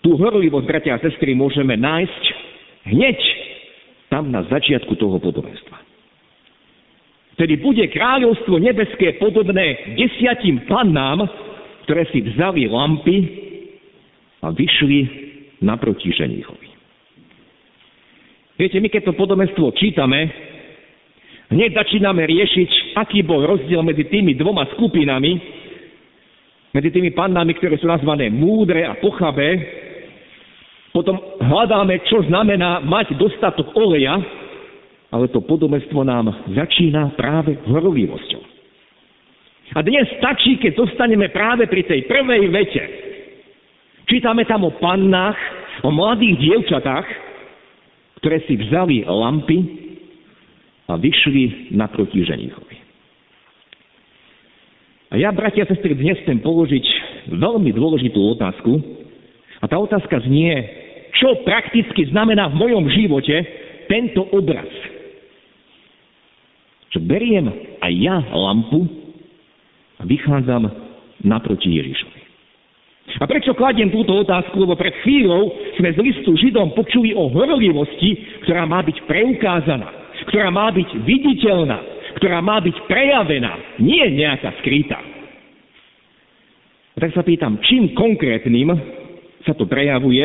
Tú 0.02 0.18
horlivosť, 0.18 0.66
bratia 0.66 0.98
a 0.98 1.02
sestry, 1.02 1.34
môžeme 1.34 1.78
nájsť 1.78 2.22
hneď 2.90 3.18
tam 4.10 4.30
na 4.30 4.44
začiatku 4.46 4.94
toho 4.98 5.18
podobenstva. 5.18 5.91
Tedy 7.42 7.58
bude 7.58 7.82
kráľovstvo 7.90 8.62
nebeské 8.62 9.18
podobné 9.18 9.98
desiatim 9.98 10.62
pannám, 10.70 11.26
ktoré 11.82 12.06
si 12.14 12.22
vzali 12.22 12.70
lampy 12.70 13.16
a 14.46 14.54
vyšli 14.54 14.98
naproti 15.58 16.14
ženichovi. 16.14 16.70
Viete, 18.62 18.78
my 18.78 18.86
keď 18.86 19.10
to 19.10 19.18
podobenstvo 19.18 19.74
čítame, 19.74 20.30
hneď 21.50 21.82
začíname 21.82 22.22
riešiť, 22.30 22.94
aký 22.94 23.26
bol 23.26 23.42
rozdiel 23.42 23.82
medzi 23.82 24.06
tými 24.06 24.38
dvoma 24.38 24.70
skupinami, 24.78 25.34
medzi 26.78 26.94
tými 26.94 27.10
pannami, 27.10 27.58
ktoré 27.58 27.74
sú 27.82 27.90
nazvané 27.90 28.30
múdre 28.30 28.86
a 28.86 28.94
pochabé. 29.02 29.58
Potom 30.94 31.18
hľadáme, 31.42 32.06
čo 32.06 32.22
znamená 32.22 32.86
mať 32.86 33.18
dostatok 33.18 33.74
oleja, 33.74 34.14
ale 35.12 35.28
to 35.28 35.44
podobenstvo 35.44 36.00
nám 36.08 36.32
začína 36.56 37.12
práve 37.20 37.60
horlivosťou. 37.68 38.42
A 39.76 39.80
dnes 39.84 40.08
stačí, 40.16 40.56
keď 40.56 40.72
zostaneme 40.84 41.28
práve 41.28 41.68
pri 41.68 41.84
tej 41.84 42.08
prvej 42.08 42.48
vete. 42.48 42.84
Čítame 44.08 44.44
tam 44.48 44.68
o 44.68 44.72
pannách, 44.76 45.36
o 45.84 45.88
mladých 45.92 46.36
dievčatách, 46.40 47.06
ktoré 48.20 48.44
si 48.44 48.56
vzali 48.56 49.04
lampy 49.04 49.58
a 50.88 50.96
vyšli 50.96 51.72
naproti 51.72 52.20
ženichovi. 52.20 52.76
A 55.12 55.20
ja, 55.20 55.28
bratia 55.28 55.68
a 55.68 55.70
sestry, 55.72 55.92
dnes 55.92 56.20
chcem 56.24 56.40
položiť 56.40 56.84
veľmi 57.36 57.68
dôležitú 57.76 58.16
otázku. 58.32 58.80
A 59.60 59.68
tá 59.68 59.76
otázka 59.76 60.24
znie, 60.24 60.56
čo 61.20 61.44
prakticky 61.44 62.08
znamená 62.08 62.48
v 62.48 62.60
mojom 62.60 62.84
živote 62.88 63.36
tento 63.92 64.24
obraz. 64.32 64.91
Čo 66.92 67.00
beriem 67.00 67.48
aj 67.80 67.92
ja 67.96 68.20
lampu 68.36 68.84
a 69.96 70.04
vychádzam 70.04 70.68
naproti 71.24 71.72
Ježišovi. 71.72 72.20
A 73.18 73.24
prečo 73.26 73.52
kladiem 73.56 73.90
túto 73.90 74.14
otázku? 74.14 74.62
Lebo 74.62 74.78
pred 74.78 74.94
chvíľou 75.02 75.50
sme 75.80 75.90
z 75.90 75.98
listu 76.00 76.36
Židom 76.38 76.76
počuli 76.76 77.16
o 77.16 77.28
horlivosti, 77.32 78.44
ktorá 78.46 78.68
má 78.68 78.84
byť 78.84 79.08
preukázaná, 79.10 79.88
ktorá 80.30 80.48
má 80.54 80.70
byť 80.70 80.88
viditeľná, 81.02 81.78
ktorá 82.20 82.38
má 82.44 82.62
byť 82.62 82.76
prejavená, 82.86 83.80
nie 83.82 84.04
nejaká 84.16 84.54
skrytá. 84.62 85.00
A 86.92 86.96
tak 87.00 87.10
sa 87.16 87.24
pýtam, 87.24 87.58
čím 87.66 87.96
konkrétnym 87.96 88.68
sa 89.42 89.56
to 89.56 89.66
prejavuje? 89.66 90.22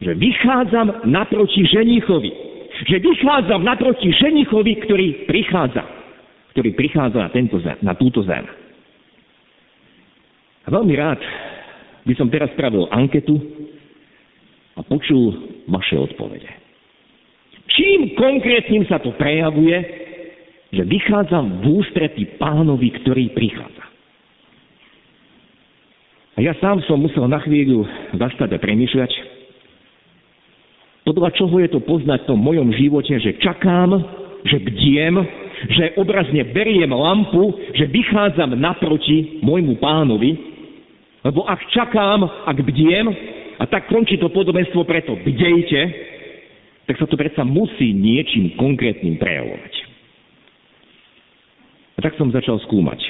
Že 0.00 0.16
vychádzam 0.16 1.12
naproti 1.12 1.66
ženichovi. 1.68 2.49
Že 2.80 2.96
vychádzam 2.96 3.60
naproti 3.60 4.08
ženichovi, 4.14 4.72
ktorý 4.88 5.06
prichádza. 5.28 5.84
Ktorý 6.56 6.72
prichádza 6.72 7.28
na, 7.28 7.30
tento 7.30 7.60
zem, 7.60 7.76
na 7.84 7.92
túto 7.92 8.24
zem. 8.24 8.44
A 10.64 10.68
veľmi 10.68 10.94
rád 10.96 11.20
by 12.08 12.14
som 12.16 12.32
teraz 12.32 12.48
spravil 12.56 12.88
anketu 12.88 13.36
a 14.76 14.80
počul 14.80 15.60
vaše 15.68 15.96
odpovede. 15.96 16.48
Čím 17.70 18.16
konkrétnym 18.18 18.88
sa 18.88 18.98
to 18.98 19.14
prejavuje, 19.14 19.76
že 20.70 20.82
vychádzam 20.86 21.62
v 21.62 21.64
ústretí 21.82 22.24
pánovi, 22.38 22.94
ktorý 23.02 23.30
prichádza. 23.34 23.84
A 26.38 26.38
ja 26.40 26.54
sám 26.56 26.80
som 26.86 27.02
musel 27.02 27.26
na 27.26 27.42
chvíľu 27.42 27.84
zastať 28.16 28.56
a 28.56 28.58
premýšľať, 28.62 29.10
podľa 31.04 31.30
čoho 31.34 31.56
je 31.60 31.70
to 31.72 31.80
poznať 31.80 32.24
v 32.24 32.28
tom 32.28 32.40
mojom 32.40 32.70
živote, 32.76 33.14
že 33.18 33.40
čakám, 33.40 33.96
že 34.44 34.56
bdiem, 34.60 35.14
že 35.68 35.84
obrazne 36.00 36.44
beriem 36.52 36.92
lampu, 36.92 37.56
že 37.76 37.88
vychádzam 37.88 38.56
naproti 38.56 39.40
môjmu 39.44 39.76
pánovi 39.80 40.50
lebo 41.24 41.44
ak 41.44 41.68
čakám, 41.68 42.24
ak 42.48 42.58
bdiem, 42.64 43.06
a 43.60 43.64
tak 43.68 43.92
končí 43.92 44.16
to 44.16 44.32
podobenstvo 44.32 44.88
preto, 44.88 45.20
bdejte, 45.20 45.80
tak 46.88 46.96
sa 46.96 47.04
to 47.04 47.14
predsa 47.20 47.44
musí 47.44 47.92
niečím 47.92 48.56
konkrétnym 48.56 49.20
prejavovať. 49.20 49.74
A 51.94 51.98
tak 52.00 52.16
som 52.16 52.32
začal 52.32 52.56
skúmať. 52.64 53.04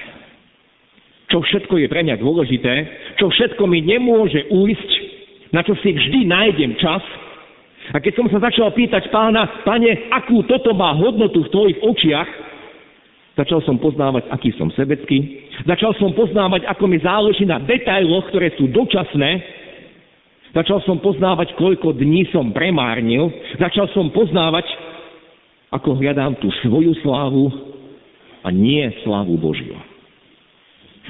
Čo 1.31 1.47
všetko 1.47 1.79
je 1.79 1.87
pre 1.87 2.03
mňa 2.03 2.19
dôležité, 2.19 2.75
čo 3.23 3.31
všetko 3.31 3.63
mi 3.71 3.79
nemôže 3.79 4.51
ujsť, 4.51 4.91
na 5.55 5.63
čo 5.63 5.79
si 5.79 5.95
vždy 5.95 6.27
nájdem 6.27 6.75
čas. 6.83 7.03
A 7.91 7.99
keď 7.99 8.13
som 8.15 8.27
sa 8.31 8.39
začal 8.39 8.71
pýtať 8.71 9.11
pána, 9.11 9.67
pane, 9.67 10.11
akú 10.15 10.47
toto 10.47 10.71
má 10.73 10.95
hodnotu 10.95 11.43
v 11.47 11.53
tvojich 11.53 11.79
očiach, 11.83 12.31
Začal 13.41 13.65
som 13.65 13.81
poznávať, 13.81 14.29
aký 14.29 14.53
som 14.61 14.69
sebecký. 14.77 15.49
Začal 15.65 15.97
som 15.97 16.13
poznávať, 16.13 16.69
ako 16.69 16.85
mi 16.85 17.01
záleží 17.01 17.49
na 17.49 17.57
detailoch, 17.57 18.29
ktoré 18.29 18.53
sú 18.61 18.69
dočasné. 18.69 19.41
Začal 20.53 20.85
som 20.85 21.01
poznávať, 21.01 21.57
koľko 21.57 21.97
dní 21.97 22.29
som 22.35 22.53
premárnil. 22.53 23.33
Začal 23.57 23.89
som 23.97 24.13
poznávať, 24.13 24.69
ako 25.73 25.97
hľadám 25.97 26.37
tú 26.37 26.53
svoju 26.61 26.93
slávu 27.01 27.49
a 28.45 28.53
nie 28.53 28.85
slávu 29.07 29.41
Božiu. 29.41 29.79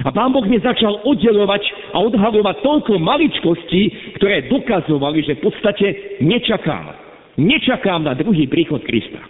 A 0.01 0.09
Pán 0.09 0.33
Boh 0.33 0.45
mi 0.45 0.57
začal 0.57 1.05
oddelovať 1.05 1.93
a 1.93 2.01
odhalovať 2.01 2.55
toľko 2.65 2.97
maličkostí, 2.97 4.15
ktoré 4.17 4.49
dokazovali, 4.49 5.21
že 5.21 5.37
v 5.37 5.43
podstate 5.45 5.87
nečakám. 6.25 6.95
Nečakám 7.37 8.05
na 8.05 8.17
druhý 8.17 8.49
príchod 8.49 8.81
Krista. 8.81 9.21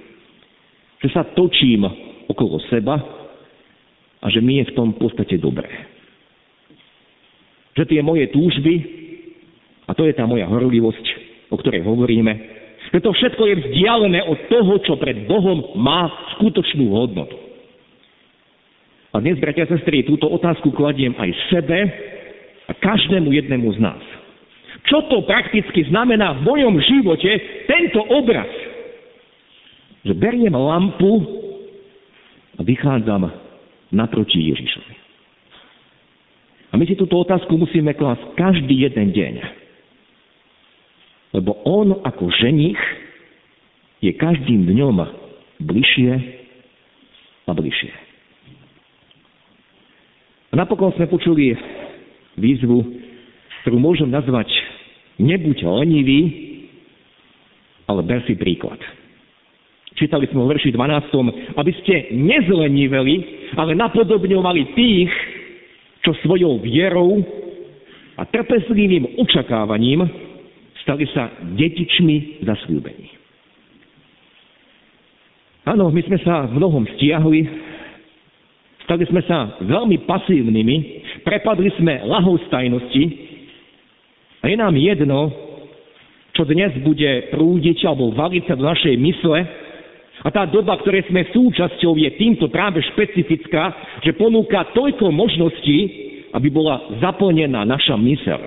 Že 1.04 1.10
sa 1.12 1.24
točím 1.36 1.84
okolo 2.30 2.62
seba 2.72 2.96
a 4.22 4.26
že 4.30 4.40
mi 4.40 4.62
je 4.62 4.70
v 4.72 4.76
tom 4.78 4.96
v 4.96 5.02
podstate 5.02 5.36
dobré. 5.42 5.70
Že 7.76 7.84
tie 7.92 8.02
moje 8.04 8.30
túžby, 8.32 8.74
a 9.88 9.92
to 9.92 10.08
je 10.08 10.14
tá 10.16 10.24
moja 10.24 10.48
horlivosť, 10.48 11.06
o 11.52 11.56
ktorej 11.60 11.84
hovoríme, 11.84 12.62
Preto 12.92 13.16
všetko 13.16 13.44
je 13.48 13.56
vzdialené 13.56 14.20
od 14.28 14.52
toho, 14.52 14.74
čo 14.84 15.00
pred 15.00 15.24
Bohom 15.24 15.80
má 15.80 16.12
skutočnú 16.36 16.92
hodnotu. 16.92 17.41
A 19.12 19.20
dnes, 19.20 19.36
bratia 19.44 19.68
a 19.68 19.72
sestry, 19.76 20.08
túto 20.08 20.24
otázku 20.32 20.72
kladiem 20.72 21.12
aj 21.20 21.36
sebe 21.52 21.80
a 22.68 22.72
každému 22.72 23.28
jednému 23.36 23.68
z 23.76 23.80
nás. 23.84 24.04
Čo 24.88 25.04
to 25.12 25.28
prakticky 25.28 25.84
znamená 25.92 26.40
v 26.40 26.48
mojom 26.48 26.80
živote, 26.80 27.28
tento 27.68 28.02
obraz? 28.08 28.48
Že 30.08 30.16
beriem 30.16 30.56
lampu 30.56 31.12
a 32.56 32.64
vychádzam 32.64 33.28
naproti 33.92 34.48
Ježišovi. 34.56 34.96
A 36.72 36.80
my 36.80 36.88
si 36.88 36.96
túto 36.96 37.20
otázku 37.20 37.52
musíme 37.60 37.92
klásť 37.92 38.24
každý 38.40 38.88
jeden 38.88 39.12
deň. 39.12 39.34
Lebo 41.36 41.60
on 41.68 42.00
ako 42.08 42.32
ženich 42.32 42.80
je 44.00 44.12
každým 44.16 44.72
dňom 44.72 45.04
bližšie 45.60 46.12
a 47.48 47.52
bližšie. 47.52 48.11
A 50.52 50.54
napokon 50.60 50.92
sme 51.00 51.08
počuli 51.08 51.56
výzvu, 52.36 52.84
ktorú 53.64 53.78
môžem 53.80 54.12
nazvať 54.12 54.52
nebuď 55.16 55.64
lenivý, 55.64 56.22
ale 57.88 58.04
ber 58.04 58.20
si 58.28 58.36
príklad. 58.36 58.80
Čítali 59.96 60.28
sme 60.28 60.44
v 60.44 60.52
verši 60.56 60.72
12. 60.76 61.56
aby 61.56 61.72
ste 61.84 62.16
nezleniveli, 62.16 63.16
ale 63.60 63.76
napodobňovali 63.76 64.62
tých, 64.76 65.12
čo 66.02 66.12
svojou 66.26 66.60
vierou 66.64 67.22
a 68.18 68.26
trpezlivým 68.26 69.22
očakávaním 69.22 70.04
stali 70.82 71.06
sa 71.14 71.30
detičmi 71.54 72.42
zasľúbení. 72.44 73.08
Áno, 75.70 75.94
my 75.94 76.02
sme 76.02 76.18
sa 76.26 76.50
v 76.50 76.58
mnohom 76.58 76.90
stiahli, 76.98 77.40
stali 78.92 79.08
sme 79.08 79.24
sa 79.24 79.56
veľmi 79.64 80.04
pasívnymi, 80.04 80.76
prepadli 81.24 81.72
sme 81.80 82.04
lahostajnosti 82.04 83.04
a 84.44 84.52
je 84.52 84.56
nám 84.60 84.76
jedno, 84.76 85.32
čo 86.36 86.44
dnes 86.44 86.76
bude 86.84 87.32
prúdiť 87.32 87.88
alebo 87.88 88.12
valiť 88.12 88.52
sa 88.52 88.60
do 88.60 88.68
našej 88.68 88.96
mysle, 89.00 89.40
a 90.22 90.30
tá 90.30 90.44
doba, 90.44 90.76
ktorej 90.78 91.08
sme 91.08 91.24
súčasťou, 91.32 91.98
je 91.98 92.12
týmto 92.20 92.52
práve 92.52 92.84
špecifická, 92.94 93.74
že 94.04 94.14
ponúka 94.14 94.70
toľko 94.76 95.08
možností, 95.08 95.80
aby 96.36 96.52
bola 96.52 97.00
zaplnená 97.00 97.64
naša 97.64 97.96
mysel. 97.96 98.44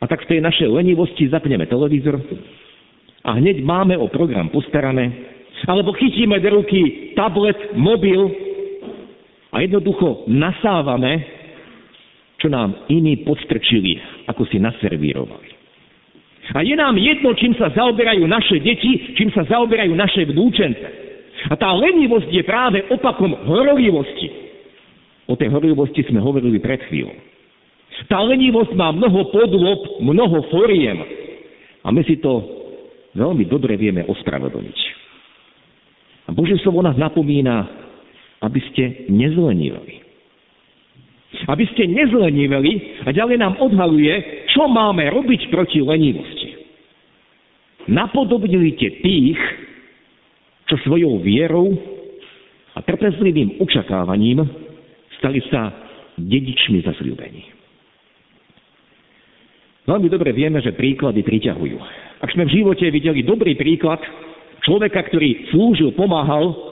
A 0.00 0.04
tak 0.08 0.24
v 0.24 0.30
tej 0.32 0.40
našej 0.42 0.66
lenivosti 0.66 1.28
zapneme 1.28 1.68
televízor 1.68 2.18
a 3.20 3.36
hneď 3.36 3.62
máme 3.62 3.94
o 4.00 4.08
program 4.08 4.48
postarané, 4.48 5.12
alebo 5.68 5.94
chytíme 5.94 6.40
do 6.42 6.50
ruky 6.50 7.14
tablet, 7.14 7.76
mobil 7.78 8.51
a 9.52 9.60
jednoducho 9.60 10.24
nasávame, 10.32 11.20
čo 12.40 12.48
nám 12.48 12.88
iní 12.88 13.22
podstrčili, 13.22 14.00
ako 14.26 14.48
si 14.48 14.56
naservírovali. 14.58 15.48
A 16.56 16.66
je 16.66 16.74
nám 16.74 16.98
jedno, 16.98 17.30
čím 17.38 17.54
sa 17.54 17.70
zaoberajú 17.70 18.26
naše 18.26 18.58
deti, 18.58 19.14
čím 19.14 19.30
sa 19.30 19.46
zaoberajú 19.46 19.94
naše 19.94 20.26
vnúčence. 20.26 20.82
A 21.46 21.54
tá 21.54 21.70
lenivosť 21.70 22.28
je 22.32 22.42
práve 22.42 22.82
opakom 22.90 23.30
horlivosti. 23.46 24.28
O 25.30 25.38
tej 25.38 25.54
horlivosti 25.54 26.02
sme 26.10 26.18
hovorili 26.18 26.58
pred 26.58 26.82
chvíľou. 26.90 27.14
Tá 28.10 28.18
lenivosť 28.18 28.74
má 28.74 28.90
mnoho 28.90 29.30
podôb, 29.30 30.02
mnoho 30.02 30.42
foriem. 30.50 30.98
A 31.86 31.94
my 31.94 32.02
si 32.02 32.18
to 32.18 32.42
veľmi 33.14 33.46
dobre 33.46 33.78
vieme 33.78 34.02
ospravedlniť. 34.10 34.78
A 36.26 36.34
Božie 36.34 36.58
slovo 36.62 36.82
nás 36.82 36.98
napomína, 36.98 37.81
aby 38.42 38.60
ste 38.72 39.06
nezlenivali. 39.08 40.02
Aby 41.48 41.64
ste 41.74 41.88
nezleniveli 41.88 43.02
a 43.06 43.10
ďalej 43.10 43.36
nám 43.40 43.56
odhaluje, 43.58 44.46
čo 44.52 44.68
máme 44.68 45.08
robiť 45.10 45.48
proti 45.48 45.80
lenivosti. 45.80 46.50
Napodobňujte 47.88 48.88
tých, 49.02 49.40
čo 50.70 50.76
svojou 50.86 51.18
vierou 51.18 51.74
a 52.76 52.78
trpezlivým 52.84 53.58
očakávaním 53.58 54.44
stali 55.18 55.42
sa 55.50 55.72
dedičmi 56.18 56.84
zasľúbení. 56.84 57.42
Veľmi 59.82 60.06
dobre 60.06 60.30
vieme, 60.30 60.62
že 60.62 60.78
príklady 60.78 61.26
priťahujú. 61.26 61.78
Ak 62.22 62.30
sme 62.30 62.46
v 62.46 62.54
živote 62.62 62.86
videli 62.86 63.26
dobrý 63.26 63.58
príklad 63.58 63.98
človeka, 64.62 65.10
ktorý 65.10 65.50
slúžil, 65.50 65.90
pomáhal, 65.98 66.71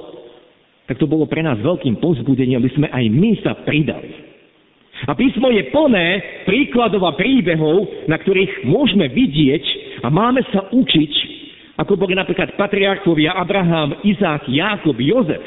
tak 0.90 0.98
to 0.98 1.06
bolo 1.06 1.30
pre 1.30 1.38
nás 1.38 1.54
veľkým 1.62 2.02
pozbudením, 2.02 2.58
aby 2.58 2.70
sme 2.74 2.90
aj 2.90 3.04
my 3.14 3.30
sa 3.46 3.54
pridali. 3.62 4.10
A 5.06 5.14
písmo 5.14 5.46
je 5.54 5.70
plné 5.70 6.06
príkladov 6.50 7.06
a 7.06 7.14
príbehov, 7.14 8.10
na 8.10 8.18
ktorých 8.18 8.66
môžeme 8.66 9.06
vidieť, 9.06 9.64
a 10.02 10.10
máme 10.10 10.42
sa 10.50 10.66
učiť, 10.66 11.12
ako 11.78 11.94
boli 11.94 12.18
napríklad 12.18 12.58
patriarchovia 12.58 13.38
Abraham, 13.38 14.02
Izák, 14.02 14.50
Jákob, 14.50 14.98
Jozef. 14.98 15.46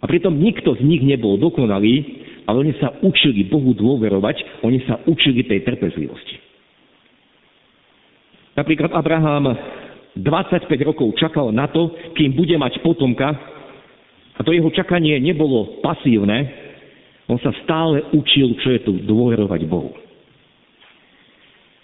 A 0.00 0.08
pritom 0.08 0.32
nikto 0.32 0.80
z 0.80 0.82
nich 0.82 1.04
nebol 1.04 1.36
dokonalý, 1.36 2.24
ale 2.48 2.56
oni 2.56 2.72
sa 2.80 2.88
učili 3.04 3.44
Bohu 3.44 3.76
dôverovať, 3.76 4.64
oni 4.64 4.80
sa 4.88 4.96
učili 5.04 5.44
tej 5.44 5.60
trpezlivosti. 5.60 6.40
Napríklad 8.56 8.96
Abraham 8.96 9.44
25 10.16 10.72
rokov 10.88 11.20
čakal 11.20 11.52
na 11.52 11.68
to, 11.68 11.92
kým 12.16 12.32
bude 12.32 12.56
mať 12.56 12.80
potomka, 12.80 13.51
a 14.32 14.40
to 14.40 14.50
jeho 14.52 14.72
čakanie 14.72 15.20
nebolo 15.20 15.80
pasívne, 15.84 16.48
on 17.28 17.38
sa 17.40 17.52
stále 17.64 18.02
učil, 18.12 18.56
čo 18.60 18.68
je 18.72 18.80
tu 18.82 18.92
dôverovať 19.04 19.60
Bohu. 19.68 19.92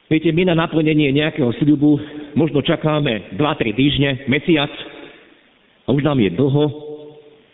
Viete, 0.09 0.33
my 0.33 0.49
na 0.49 0.57
naplnenie 0.57 1.13
nejakého 1.13 1.53
sľubu 1.61 2.01
možno 2.33 2.65
čakáme 2.65 3.37
2-3 3.37 3.77
týždne, 3.77 4.11
mesiac 4.25 4.73
a 5.85 5.93
už 5.93 6.01
nám 6.01 6.17
je 6.17 6.33
dlho, 6.33 6.65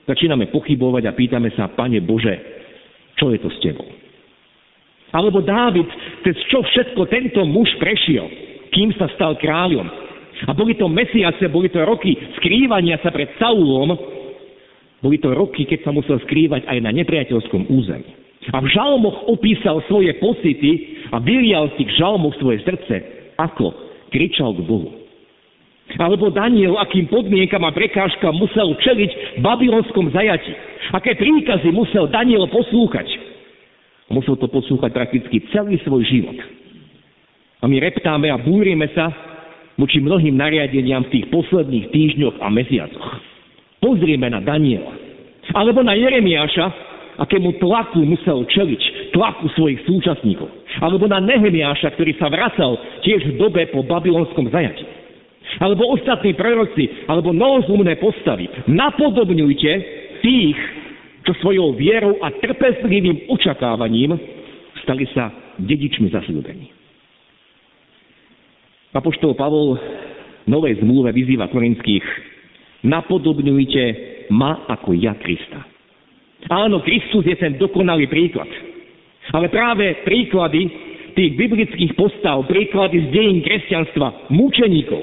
začíname 0.07 0.47
pochybovať 0.55 1.03
a 1.11 1.17
pýtame 1.19 1.51
sa, 1.59 1.71
Pane 1.75 1.99
Bože, 1.99 2.35
čo 3.19 3.35
je 3.35 3.43
to 3.43 3.51
s 3.51 3.59
Tebou? 3.59 3.91
Alebo 5.15 5.43
Dávid, 5.43 5.87
cez 6.27 6.35
čo 6.51 6.63
všetko 6.63 7.07
tento 7.11 7.43
muž 7.47 7.71
prešiel, 7.79 8.27
kým 8.71 8.91
sa 8.99 9.11
stal 9.15 9.39
kráľom. 9.39 9.87
A 10.47 10.51
boli 10.55 10.75
to 10.75 10.91
mesiace, 10.91 11.47
boli 11.47 11.71
to 11.71 11.79
roky 11.87 12.19
skrývania 12.39 12.99
sa 13.03 13.15
pred 13.15 13.31
Saulom, 13.39 14.14
boli 15.05 15.21
to 15.21 15.37
roky, 15.37 15.69
keď 15.69 15.85
sa 15.85 15.93
musel 15.93 16.17
skrývať 16.25 16.65
aj 16.65 16.79
na 16.81 16.89
nepriateľskom 16.97 17.69
území. 17.69 18.09
A 18.49 18.61
v 18.65 18.73
žalmoch 18.73 19.29
opísal 19.29 19.85
svoje 19.85 20.17
pocity 20.17 20.97
a 21.13 21.21
vylial 21.21 21.69
v 21.73 21.85
tých 21.85 22.01
žalmoch 22.01 22.33
svoje 22.41 22.65
srdce. 22.65 23.05
Ako? 23.37 23.73
Kričal 24.09 24.57
k 24.57 24.65
Bohu. 24.65 25.05
Alebo 26.01 26.33
Daniel, 26.33 26.81
akým 26.81 27.13
podmienkam 27.13 27.61
a 27.69 27.77
prekážkam 27.77 28.33
musel 28.33 28.73
čeliť 28.81 29.11
v 29.37 29.41
babylonskom 29.45 30.09
zajati. 30.17 30.53
Aké 30.97 31.13
príkazy 31.21 31.69
musel 31.69 32.09
Daniel 32.09 32.49
poslúchať. 32.49 33.05
Musel 34.09 34.41
to 34.41 34.49
poslúchať 34.49 34.91
prakticky 34.97 35.45
celý 35.53 35.77
svoj 35.85 36.05
život. 36.09 36.41
A 37.61 37.69
my 37.69 37.77
reptáme 37.81 38.33
a 38.33 38.41
búrime 38.41 38.89
sa 38.97 39.13
voči 39.77 40.01
mnohým 40.01 40.37
nariadeniam 40.37 41.05
v 41.09 41.13
tých 41.21 41.27
posledných 41.29 41.93
týždňoch 41.93 42.37
a 42.41 42.49
mesiacoch. 42.49 43.09
Pozrieme 43.85 44.33
na 44.33 44.41
Daniela. 44.41 44.94
Alebo 45.55 45.87
na 45.87 45.95
Jeremiáša, 45.95 46.67
akému 47.23 47.63
tlaku 47.63 48.03
musel 48.03 48.43
čeliť, 48.51 49.15
tlaku 49.15 49.47
svojich 49.55 49.87
súčasníkov. 49.87 50.51
Alebo 50.83 51.07
na 51.07 51.23
Nehemiáša, 51.23 51.95
ktorý 51.95 52.19
sa 52.19 52.27
vracal 52.27 52.75
tiež 53.07 53.35
v 53.35 53.39
dobe 53.39 53.71
po 53.71 53.87
babylonskom 53.87 54.51
zajati. 54.51 54.83
Alebo 55.63 55.95
ostatní 55.95 56.35
proroci, 56.35 57.07
alebo 57.07 57.31
novozumné 57.31 57.95
postavy. 58.03 58.51
Napodobňujte 58.67 59.73
tých, 60.27 60.59
čo 61.23 61.33
svojou 61.39 61.79
vierou 61.79 62.19
a 62.19 62.35
trpezlivým 62.35 63.31
očakávaním 63.31 64.19
stali 64.83 65.07
sa 65.15 65.31
dedičmi 65.63 66.11
zasľúbení. 66.11 66.67
Apoštol 68.95 69.39
Pavol 69.39 69.79
v 70.45 70.49
Novej 70.51 70.83
zmluve 70.83 71.15
vyzýva 71.15 71.51
korinských 71.51 72.35
napodobňujte 72.85 74.14
ma 74.31 74.65
ako 74.71 74.97
ja 74.97 75.17
Krista. 75.19 75.65
Áno, 76.49 76.85
Kristus 76.85 77.25
je 77.25 77.37
ten 77.41 77.57
dokonalý 77.57 78.09
príklad. 78.09 78.49
Ale 79.33 79.49
práve 79.49 80.05
príklady 80.05 80.69
tých 81.17 81.33
biblických 81.39 81.97
postav, 81.97 82.45
príklady 82.45 83.09
z 83.09 83.09
dejín 83.15 83.41
kresťanstva, 83.41 84.29
mučeníkov, 84.29 85.01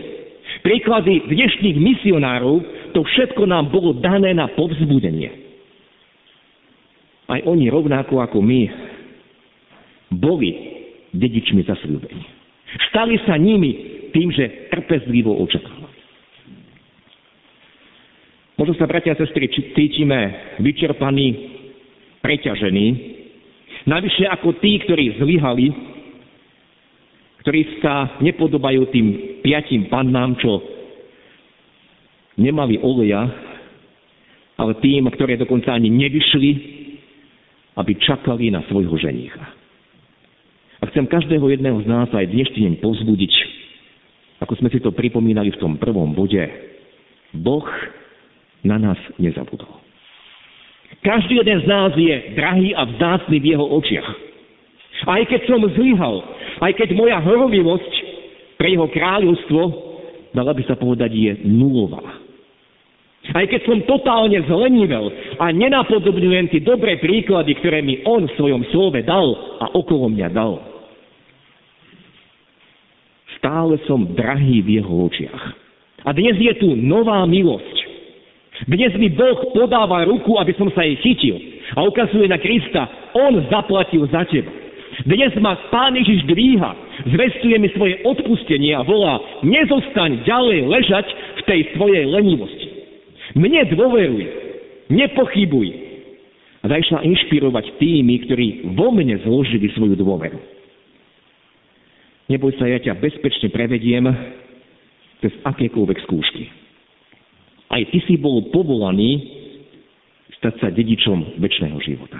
príklady 0.61 1.25
dnešných 1.25 1.77
misionárov, 1.81 2.61
to 2.93 3.01
všetko 3.01 3.47
nám 3.49 3.71
bolo 3.73 3.97
dané 3.97 4.35
na 4.35 4.51
povzbudenie. 4.53 5.31
Aj 7.31 7.39
oni 7.47 7.71
rovnako 7.71 8.19
ako 8.19 8.43
my 8.43 8.61
boli 10.11 10.51
dedičmi 11.15 11.63
zasľúbení. 11.63 12.25
Stali 12.91 13.15
sa 13.23 13.39
nimi 13.39 14.03
tým, 14.11 14.31
že 14.35 14.67
trpezlivo 14.67 15.31
očakávali. 15.39 15.80
Možno 18.71 18.87
sa, 18.87 18.93
bratia 18.95 19.11
a 19.11 19.19
sestry, 19.19 19.51
cítime 19.51 20.31
vyčerpaní, 20.63 21.27
preťažení, 22.23 22.87
navyše 23.83 24.23
ako 24.31 24.63
tí, 24.63 24.79
ktorí 24.87 25.19
zlyhali, 25.19 25.75
ktorí 27.43 27.83
sa 27.83 28.15
nepodobajú 28.23 28.87
tým 28.95 29.07
piatim 29.43 29.91
pannám, 29.91 30.39
čo 30.39 30.63
nemali 32.39 32.79
oleja, 32.79 33.27
ale 34.55 34.79
tým, 34.79 35.11
ktoré 35.19 35.35
dokonca 35.35 35.75
ani 35.75 35.91
nevyšli, 35.91 36.51
aby 37.75 37.91
čakali 37.99 38.55
na 38.55 38.63
svojho 38.71 38.95
ženícha. 38.95 39.51
A 40.79 40.87
chcem 40.95 41.11
každého 41.11 41.43
jedného 41.51 41.75
z 41.83 41.91
nás 41.91 42.07
aj 42.07 42.23
dnešný 42.23 42.71
deň 42.71 42.75
pozbudiť, 42.79 43.33
ako 44.39 44.63
sme 44.63 44.71
si 44.71 44.79
to 44.79 44.95
pripomínali 44.95 45.51
v 45.51 45.59
tom 45.59 45.75
prvom 45.75 46.15
bode. 46.15 46.39
Boh 47.35 47.67
na 48.65 48.77
nás 48.77 48.99
nezabudol. 49.17 49.81
Každý 51.01 51.41
jeden 51.41 51.59
z 51.63 51.65
nás 51.65 51.91
je 51.97 52.15
drahý 52.37 52.77
a 52.77 52.85
vzácný 52.85 53.41
v 53.41 53.49
jeho 53.57 53.65
očiach. 53.65 54.09
Aj 55.09 55.21
keď 55.25 55.41
som 55.49 55.65
zlyhal, 55.65 56.21
aj 56.61 56.71
keď 56.77 56.93
moja 56.93 57.17
horovivosť 57.25 57.93
pre 58.61 58.77
jeho 58.77 58.85
kráľovstvo, 58.85 59.61
dala 60.37 60.53
by 60.53 60.61
sa 60.69 60.77
povedať, 60.77 61.09
je 61.09 61.31
nulová. 61.49 62.21
Aj 63.33 63.45
keď 63.45 63.61
som 63.65 63.77
totálne 63.85 64.37
zlenivel 64.45 65.09
a 65.37 65.53
nenapodobňujem 65.53 66.53
tie 66.53 66.61
dobré 66.61 66.97
príklady, 66.97 67.53
ktoré 67.61 67.81
mi 67.85 68.01
on 68.05 68.25
v 68.25 68.35
svojom 68.37 68.61
slove 68.73 68.97
dal 69.05 69.27
a 69.61 69.73
okolo 69.77 70.09
mňa 70.09 70.29
dal. 70.33 70.57
Stále 73.41 73.77
som 73.89 74.05
drahý 74.13 74.61
v 74.61 74.81
jeho 74.81 74.93
očiach. 75.09 75.43
A 76.01 76.09
dnes 76.17 76.37
je 76.37 76.53
tu 76.61 76.73
nová 76.77 77.25
milosť. 77.29 77.70
Dnes 78.69 78.93
mi 78.97 79.09
Boh 79.09 79.41
podáva 79.57 80.05
ruku, 80.05 80.37
aby 80.37 80.53
som 80.53 80.69
sa 80.73 80.85
jej 80.85 80.97
chytil 81.01 81.37
a 81.73 81.81
ukazuje 81.81 82.29
na 82.29 82.37
Krista, 82.37 82.85
On 83.17 83.33
zaplatil 83.49 84.05
za 84.11 84.21
teba. 84.29 84.51
Dnes 85.07 85.33
ma 85.41 85.57
Pán 85.73 85.97
Ježiš 85.97 86.29
dvíha, 86.29 86.71
zvestuje 87.09 87.57
mi 87.57 87.73
svoje 87.73 87.97
odpustenie 88.05 88.75
a 88.77 88.85
volá, 88.85 89.17
nezostaň 89.41 90.21
ďalej 90.27 90.59
ležať 90.67 91.07
v 91.09 91.41
tej 91.47 91.59
svojej 91.73 92.05
lenivosti. 92.05 92.67
Mne 93.33 93.65
dôveruj, 93.73 94.23
nepochybuj. 94.91 95.67
A 96.61 96.69
sa 96.69 97.01
inšpirovať 97.01 97.81
tými, 97.81 98.21
ktorí 98.29 98.77
vo 98.77 98.93
mne 98.93 99.17
zložili 99.25 99.73
svoju 99.73 99.97
dôveru. 99.97 100.37
Neboj 102.29 102.53
sa, 102.61 102.69
ja 102.69 102.77
ťa 102.77 103.01
bezpečne 103.01 103.49
prevediem 103.49 104.05
cez 105.25 105.33
akékoľvek 105.41 105.97
skúšky. 106.05 106.53
Aj 107.71 107.83
ty 107.87 108.03
si 108.03 108.19
bol 108.19 108.51
povolaný 108.51 109.39
stať 110.41 110.53
sa 110.59 110.67
dedičom 110.67 111.39
väčšného 111.39 111.79
života. 111.79 112.19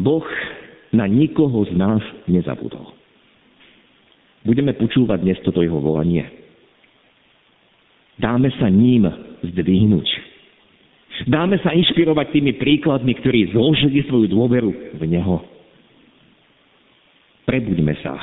Boh 0.00 0.26
na 0.90 1.06
nikoho 1.06 1.62
z 1.70 1.76
nás 1.78 2.02
nezabudol. 2.26 2.98
Budeme 4.42 4.74
počúvať 4.74 5.22
dnes 5.22 5.38
toto 5.44 5.60
jeho 5.62 5.78
volanie. 5.78 6.26
Dáme 8.18 8.50
sa 8.58 8.66
ním 8.72 9.06
zdvihnúť. 9.44 10.08
Dáme 11.28 11.60
sa 11.60 11.76
inšpirovať 11.76 12.32
tými 12.32 12.56
príkladmi, 12.56 13.12
ktorí 13.20 13.52
zložili 13.52 14.00
svoju 14.08 14.32
dôveru 14.32 14.70
v 14.96 15.02
Neho. 15.04 15.44
Prebuďme 17.44 17.92
sa 18.00 18.16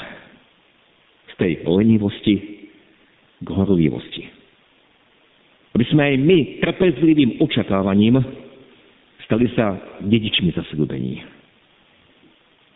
z 1.29 1.33
tej 1.37 1.51
lenivosti 1.61 2.35
k 3.37 3.47
horlivosti. 3.53 4.36
Aby 5.77 5.85
sme 5.93 6.09
aj 6.09 6.15
my 6.17 6.39
trpezlivým 6.57 7.37
očakávaním 7.37 8.17
stali 9.29 9.45
sa 9.53 9.77
dedičmi 10.01 10.49
zasľúbení. 10.49 11.21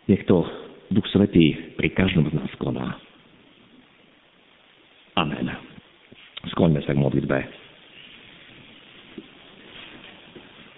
Nech 0.06 0.22
to 0.30 0.46
Duch 0.86 1.10
Svetý 1.10 1.74
pri 1.74 1.90
každom 1.98 2.30
z 2.30 2.38
nás 2.38 2.46
koná. 2.62 2.94
Amen. 5.18 5.50
Skloňme 6.54 6.78
sa 6.86 6.94
k 6.94 7.02
modlitbe. 7.02 7.38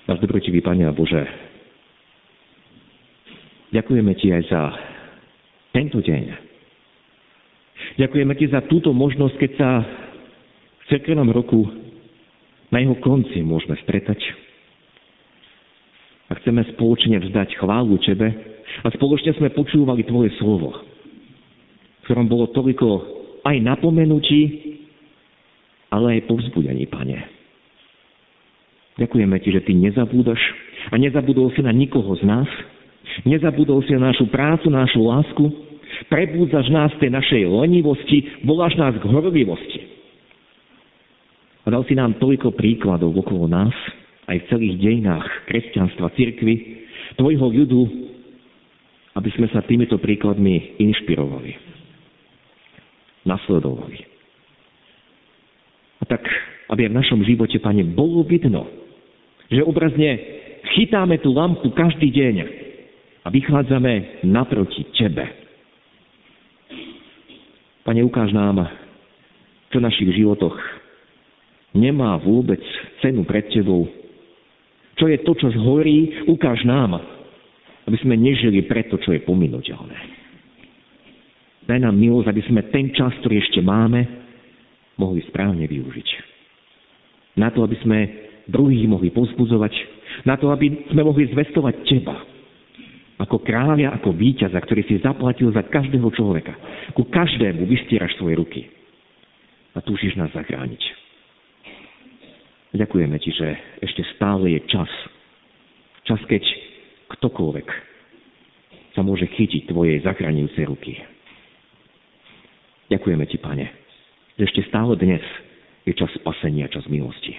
Nás 0.08 0.16
dobrotivý 0.16 0.64
Pane 0.64 0.88
a 0.88 0.96
Bože, 0.96 1.28
ďakujeme 3.68 4.16
Ti 4.16 4.32
aj 4.32 4.42
za 4.48 4.62
tento 5.76 6.00
deň. 6.00 6.24
Ďakujeme 8.00 8.32
Ti 8.32 8.48
za 8.48 8.64
túto 8.64 8.96
možnosť, 8.96 9.36
keď 9.36 9.50
sa 9.60 9.68
v 10.80 10.84
cirkevnom 10.88 11.28
roku 11.28 11.83
na 12.74 12.82
jeho 12.82 12.98
konci 12.98 13.38
môžeme 13.46 13.78
stretať. 13.86 14.18
A 16.26 16.34
chceme 16.42 16.66
spoločne 16.74 17.22
vzdať 17.22 17.54
chválu 17.62 17.94
Tebe 18.02 18.34
a 18.82 18.90
spoločne 18.90 19.30
sme 19.38 19.54
počúvali 19.54 20.02
Tvoje 20.02 20.34
slovo, 20.42 20.74
v 20.74 22.02
ktorom 22.10 22.26
bolo 22.26 22.50
toľko 22.50 22.88
aj 23.46 23.56
napomenutí, 23.62 24.42
ale 25.94 26.18
aj 26.18 26.26
povzbudení, 26.26 26.90
Pane. 26.90 27.30
Ďakujeme 28.98 29.36
Ti, 29.38 29.48
že 29.54 29.62
Ty 29.62 29.72
nezabúdaš 29.78 30.42
a 30.90 30.98
nezabudol 30.98 31.54
si 31.54 31.62
na 31.62 31.70
nikoho 31.70 32.18
z 32.18 32.26
nás, 32.26 32.50
nezabudol 33.22 33.86
si 33.86 33.94
na 33.94 34.10
našu 34.10 34.26
prácu, 34.26 34.66
na 34.74 34.90
našu 34.90 35.06
lásku, 35.06 35.44
prebúdzaš 36.10 36.66
nás 36.74 36.90
tej 36.98 37.14
našej 37.14 37.46
lenivosti, 37.46 38.42
voláš 38.42 38.74
nás 38.74 38.98
k 38.98 39.06
horlivosti. 39.06 39.93
A 41.64 41.72
dal 41.72 41.82
si 41.88 41.96
nám 41.96 42.20
toľko 42.20 42.52
príkladov 42.52 43.16
okolo 43.16 43.48
nás, 43.48 43.72
aj 44.28 44.36
v 44.40 44.48
celých 44.52 44.76
dejinách 44.80 45.26
kresťanstva, 45.48 46.12
cirkvy, 46.16 46.84
tvojho 47.16 47.46
ľudu, 47.48 47.82
aby 49.16 49.30
sme 49.36 49.48
sa 49.48 49.64
týmito 49.64 49.96
príkladmi 49.96 50.80
inšpirovali, 50.80 51.52
nasledovali. 53.24 53.98
A 56.00 56.04
tak, 56.04 56.20
aby 56.68 56.88
v 56.88 56.98
našom 57.00 57.24
živote, 57.24 57.56
Pane, 57.60 57.84
bolo 57.96 58.24
vidno, 58.28 58.68
že 59.48 59.64
obrazne 59.64 60.20
chytáme 60.76 61.20
tú 61.20 61.32
lampu 61.32 61.72
každý 61.72 62.12
deň 62.12 62.34
a 63.24 63.28
vychádzame 63.32 64.24
naproti 64.28 64.84
Tebe. 64.92 65.24
Pane, 67.84 68.00
ukáž 68.04 68.32
nám, 68.32 68.68
čo 69.72 69.80
v 69.80 69.86
našich 69.88 70.12
životoch 70.16 70.83
nemá 71.74 72.16
vôbec 72.22 72.62
cenu 73.02 73.26
pred 73.26 73.50
tebou. 73.50 73.84
Čo 74.94 75.10
je 75.10 75.18
to, 75.26 75.32
čo 75.34 75.50
zhorí, 75.50 76.24
ukáž 76.30 76.62
nám, 76.62 77.02
aby 77.84 77.98
sme 78.00 78.14
nežili 78.14 78.62
preto, 78.64 78.96
čo 79.02 79.12
je 79.12 79.26
pominuteľné. 79.26 79.98
Daj 81.66 81.80
nám 81.80 81.96
milosť, 81.96 82.30
aby 82.30 82.42
sme 82.46 82.60
ten 82.70 82.94
čas, 82.94 83.10
ktorý 83.20 83.40
ešte 83.42 83.60
máme, 83.60 84.06
mohli 85.00 85.20
správne 85.26 85.66
využiť. 85.66 86.08
Na 87.34 87.50
to, 87.50 87.66
aby 87.66 87.74
sme 87.82 87.98
druhých 88.46 88.86
mohli 88.86 89.10
pozbudzovať, 89.10 89.72
na 90.28 90.38
to, 90.38 90.54
aby 90.54 90.86
sme 90.94 91.02
mohli 91.02 91.26
zvestovať 91.32 91.74
Teba, 91.88 92.16
ako 93.18 93.42
kráľa, 93.42 93.98
ako 93.98 94.14
víťaza, 94.14 94.58
ktorý 94.60 94.86
si 94.86 95.02
zaplatil 95.02 95.50
za 95.50 95.66
každého 95.66 96.06
človeka. 96.14 96.54
Ku 96.94 97.08
každému 97.08 97.66
vystieraš 97.66 98.14
svoje 98.20 98.38
ruky 98.38 98.60
a 99.74 99.82
túžiš 99.82 100.14
nás 100.14 100.30
zachrániť. 100.30 101.03
Ďakujeme 102.74 103.16
Ti, 103.22 103.30
že 103.30 103.48
ešte 103.86 104.02
stále 104.18 104.58
je 104.58 104.60
čas. 104.66 104.90
Čas, 106.10 106.18
keď 106.26 106.42
ktokoľvek 107.06 107.68
sa 108.98 109.06
môže 109.06 109.30
chytiť 109.30 109.70
Tvojej 109.70 110.02
zachraňujúcej 110.02 110.66
ruky. 110.66 110.98
Ďakujeme 112.90 113.24
Ti, 113.30 113.38
Pane, 113.38 113.66
že 114.34 114.42
ešte 114.50 114.66
stále 114.66 114.98
dnes 114.98 115.22
je 115.86 115.94
čas 115.94 116.10
spasenia, 116.18 116.66
čas 116.66 116.82
milosti. 116.90 117.38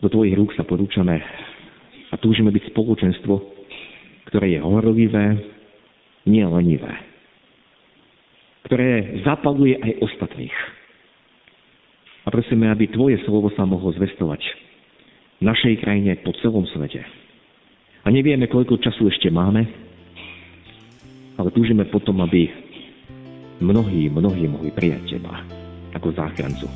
Do 0.00 0.08
Tvojich 0.08 0.32
rúk 0.40 0.56
sa 0.56 0.64
porúčame 0.64 1.20
a 2.08 2.16
túžime 2.16 2.48
byť 2.48 2.72
spoločenstvo, 2.72 3.34
ktoré 4.32 4.56
je 4.56 4.60
horlivé, 4.64 5.36
nie 6.24 6.48
lenivé, 6.48 6.96
ktoré 8.64 9.20
zapaluje 9.20 9.76
aj 9.76 10.00
ostatných 10.00 10.79
a 12.24 12.28
prosíme, 12.28 12.68
aby 12.68 12.90
Tvoje 12.92 13.20
slovo 13.24 13.48
sa 13.56 13.64
mohlo 13.64 13.92
zvestovať 13.96 14.42
v 15.40 15.42
našej 15.44 15.74
krajine 15.80 16.20
po 16.20 16.36
celom 16.44 16.68
svete. 16.68 17.00
A 18.04 18.08
nevieme, 18.08 18.48
koľko 18.48 18.80
času 18.80 19.08
ešte 19.08 19.28
máme, 19.32 19.64
ale 21.40 21.48
túžime 21.52 21.88
potom, 21.88 22.20
aby 22.20 22.48
mnohí, 23.60 24.12
mnohí 24.12 24.44
mohli 24.48 24.72
prijať 24.72 25.16
Teba 25.16 25.40
ako 25.96 26.12
záchrancu 26.12 26.68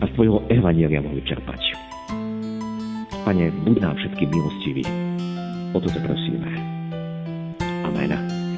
a 0.00 0.04
z 0.08 0.12
Tvojho 0.16 0.44
evanielia 0.52 1.04
mohli 1.04 1.24
čerpať. 1.24 1.60
Pane, 3.24 3.52
buď 3.68 3.76
nám 3.84 3.94
všetky 4.00 4.24
milostivý. 4.28 4.84
O 5.76 5.78
to 5.80 5.88
sa 5.92 6.00
prosíme. 6.00 6.48
Amen. 7.84 8.49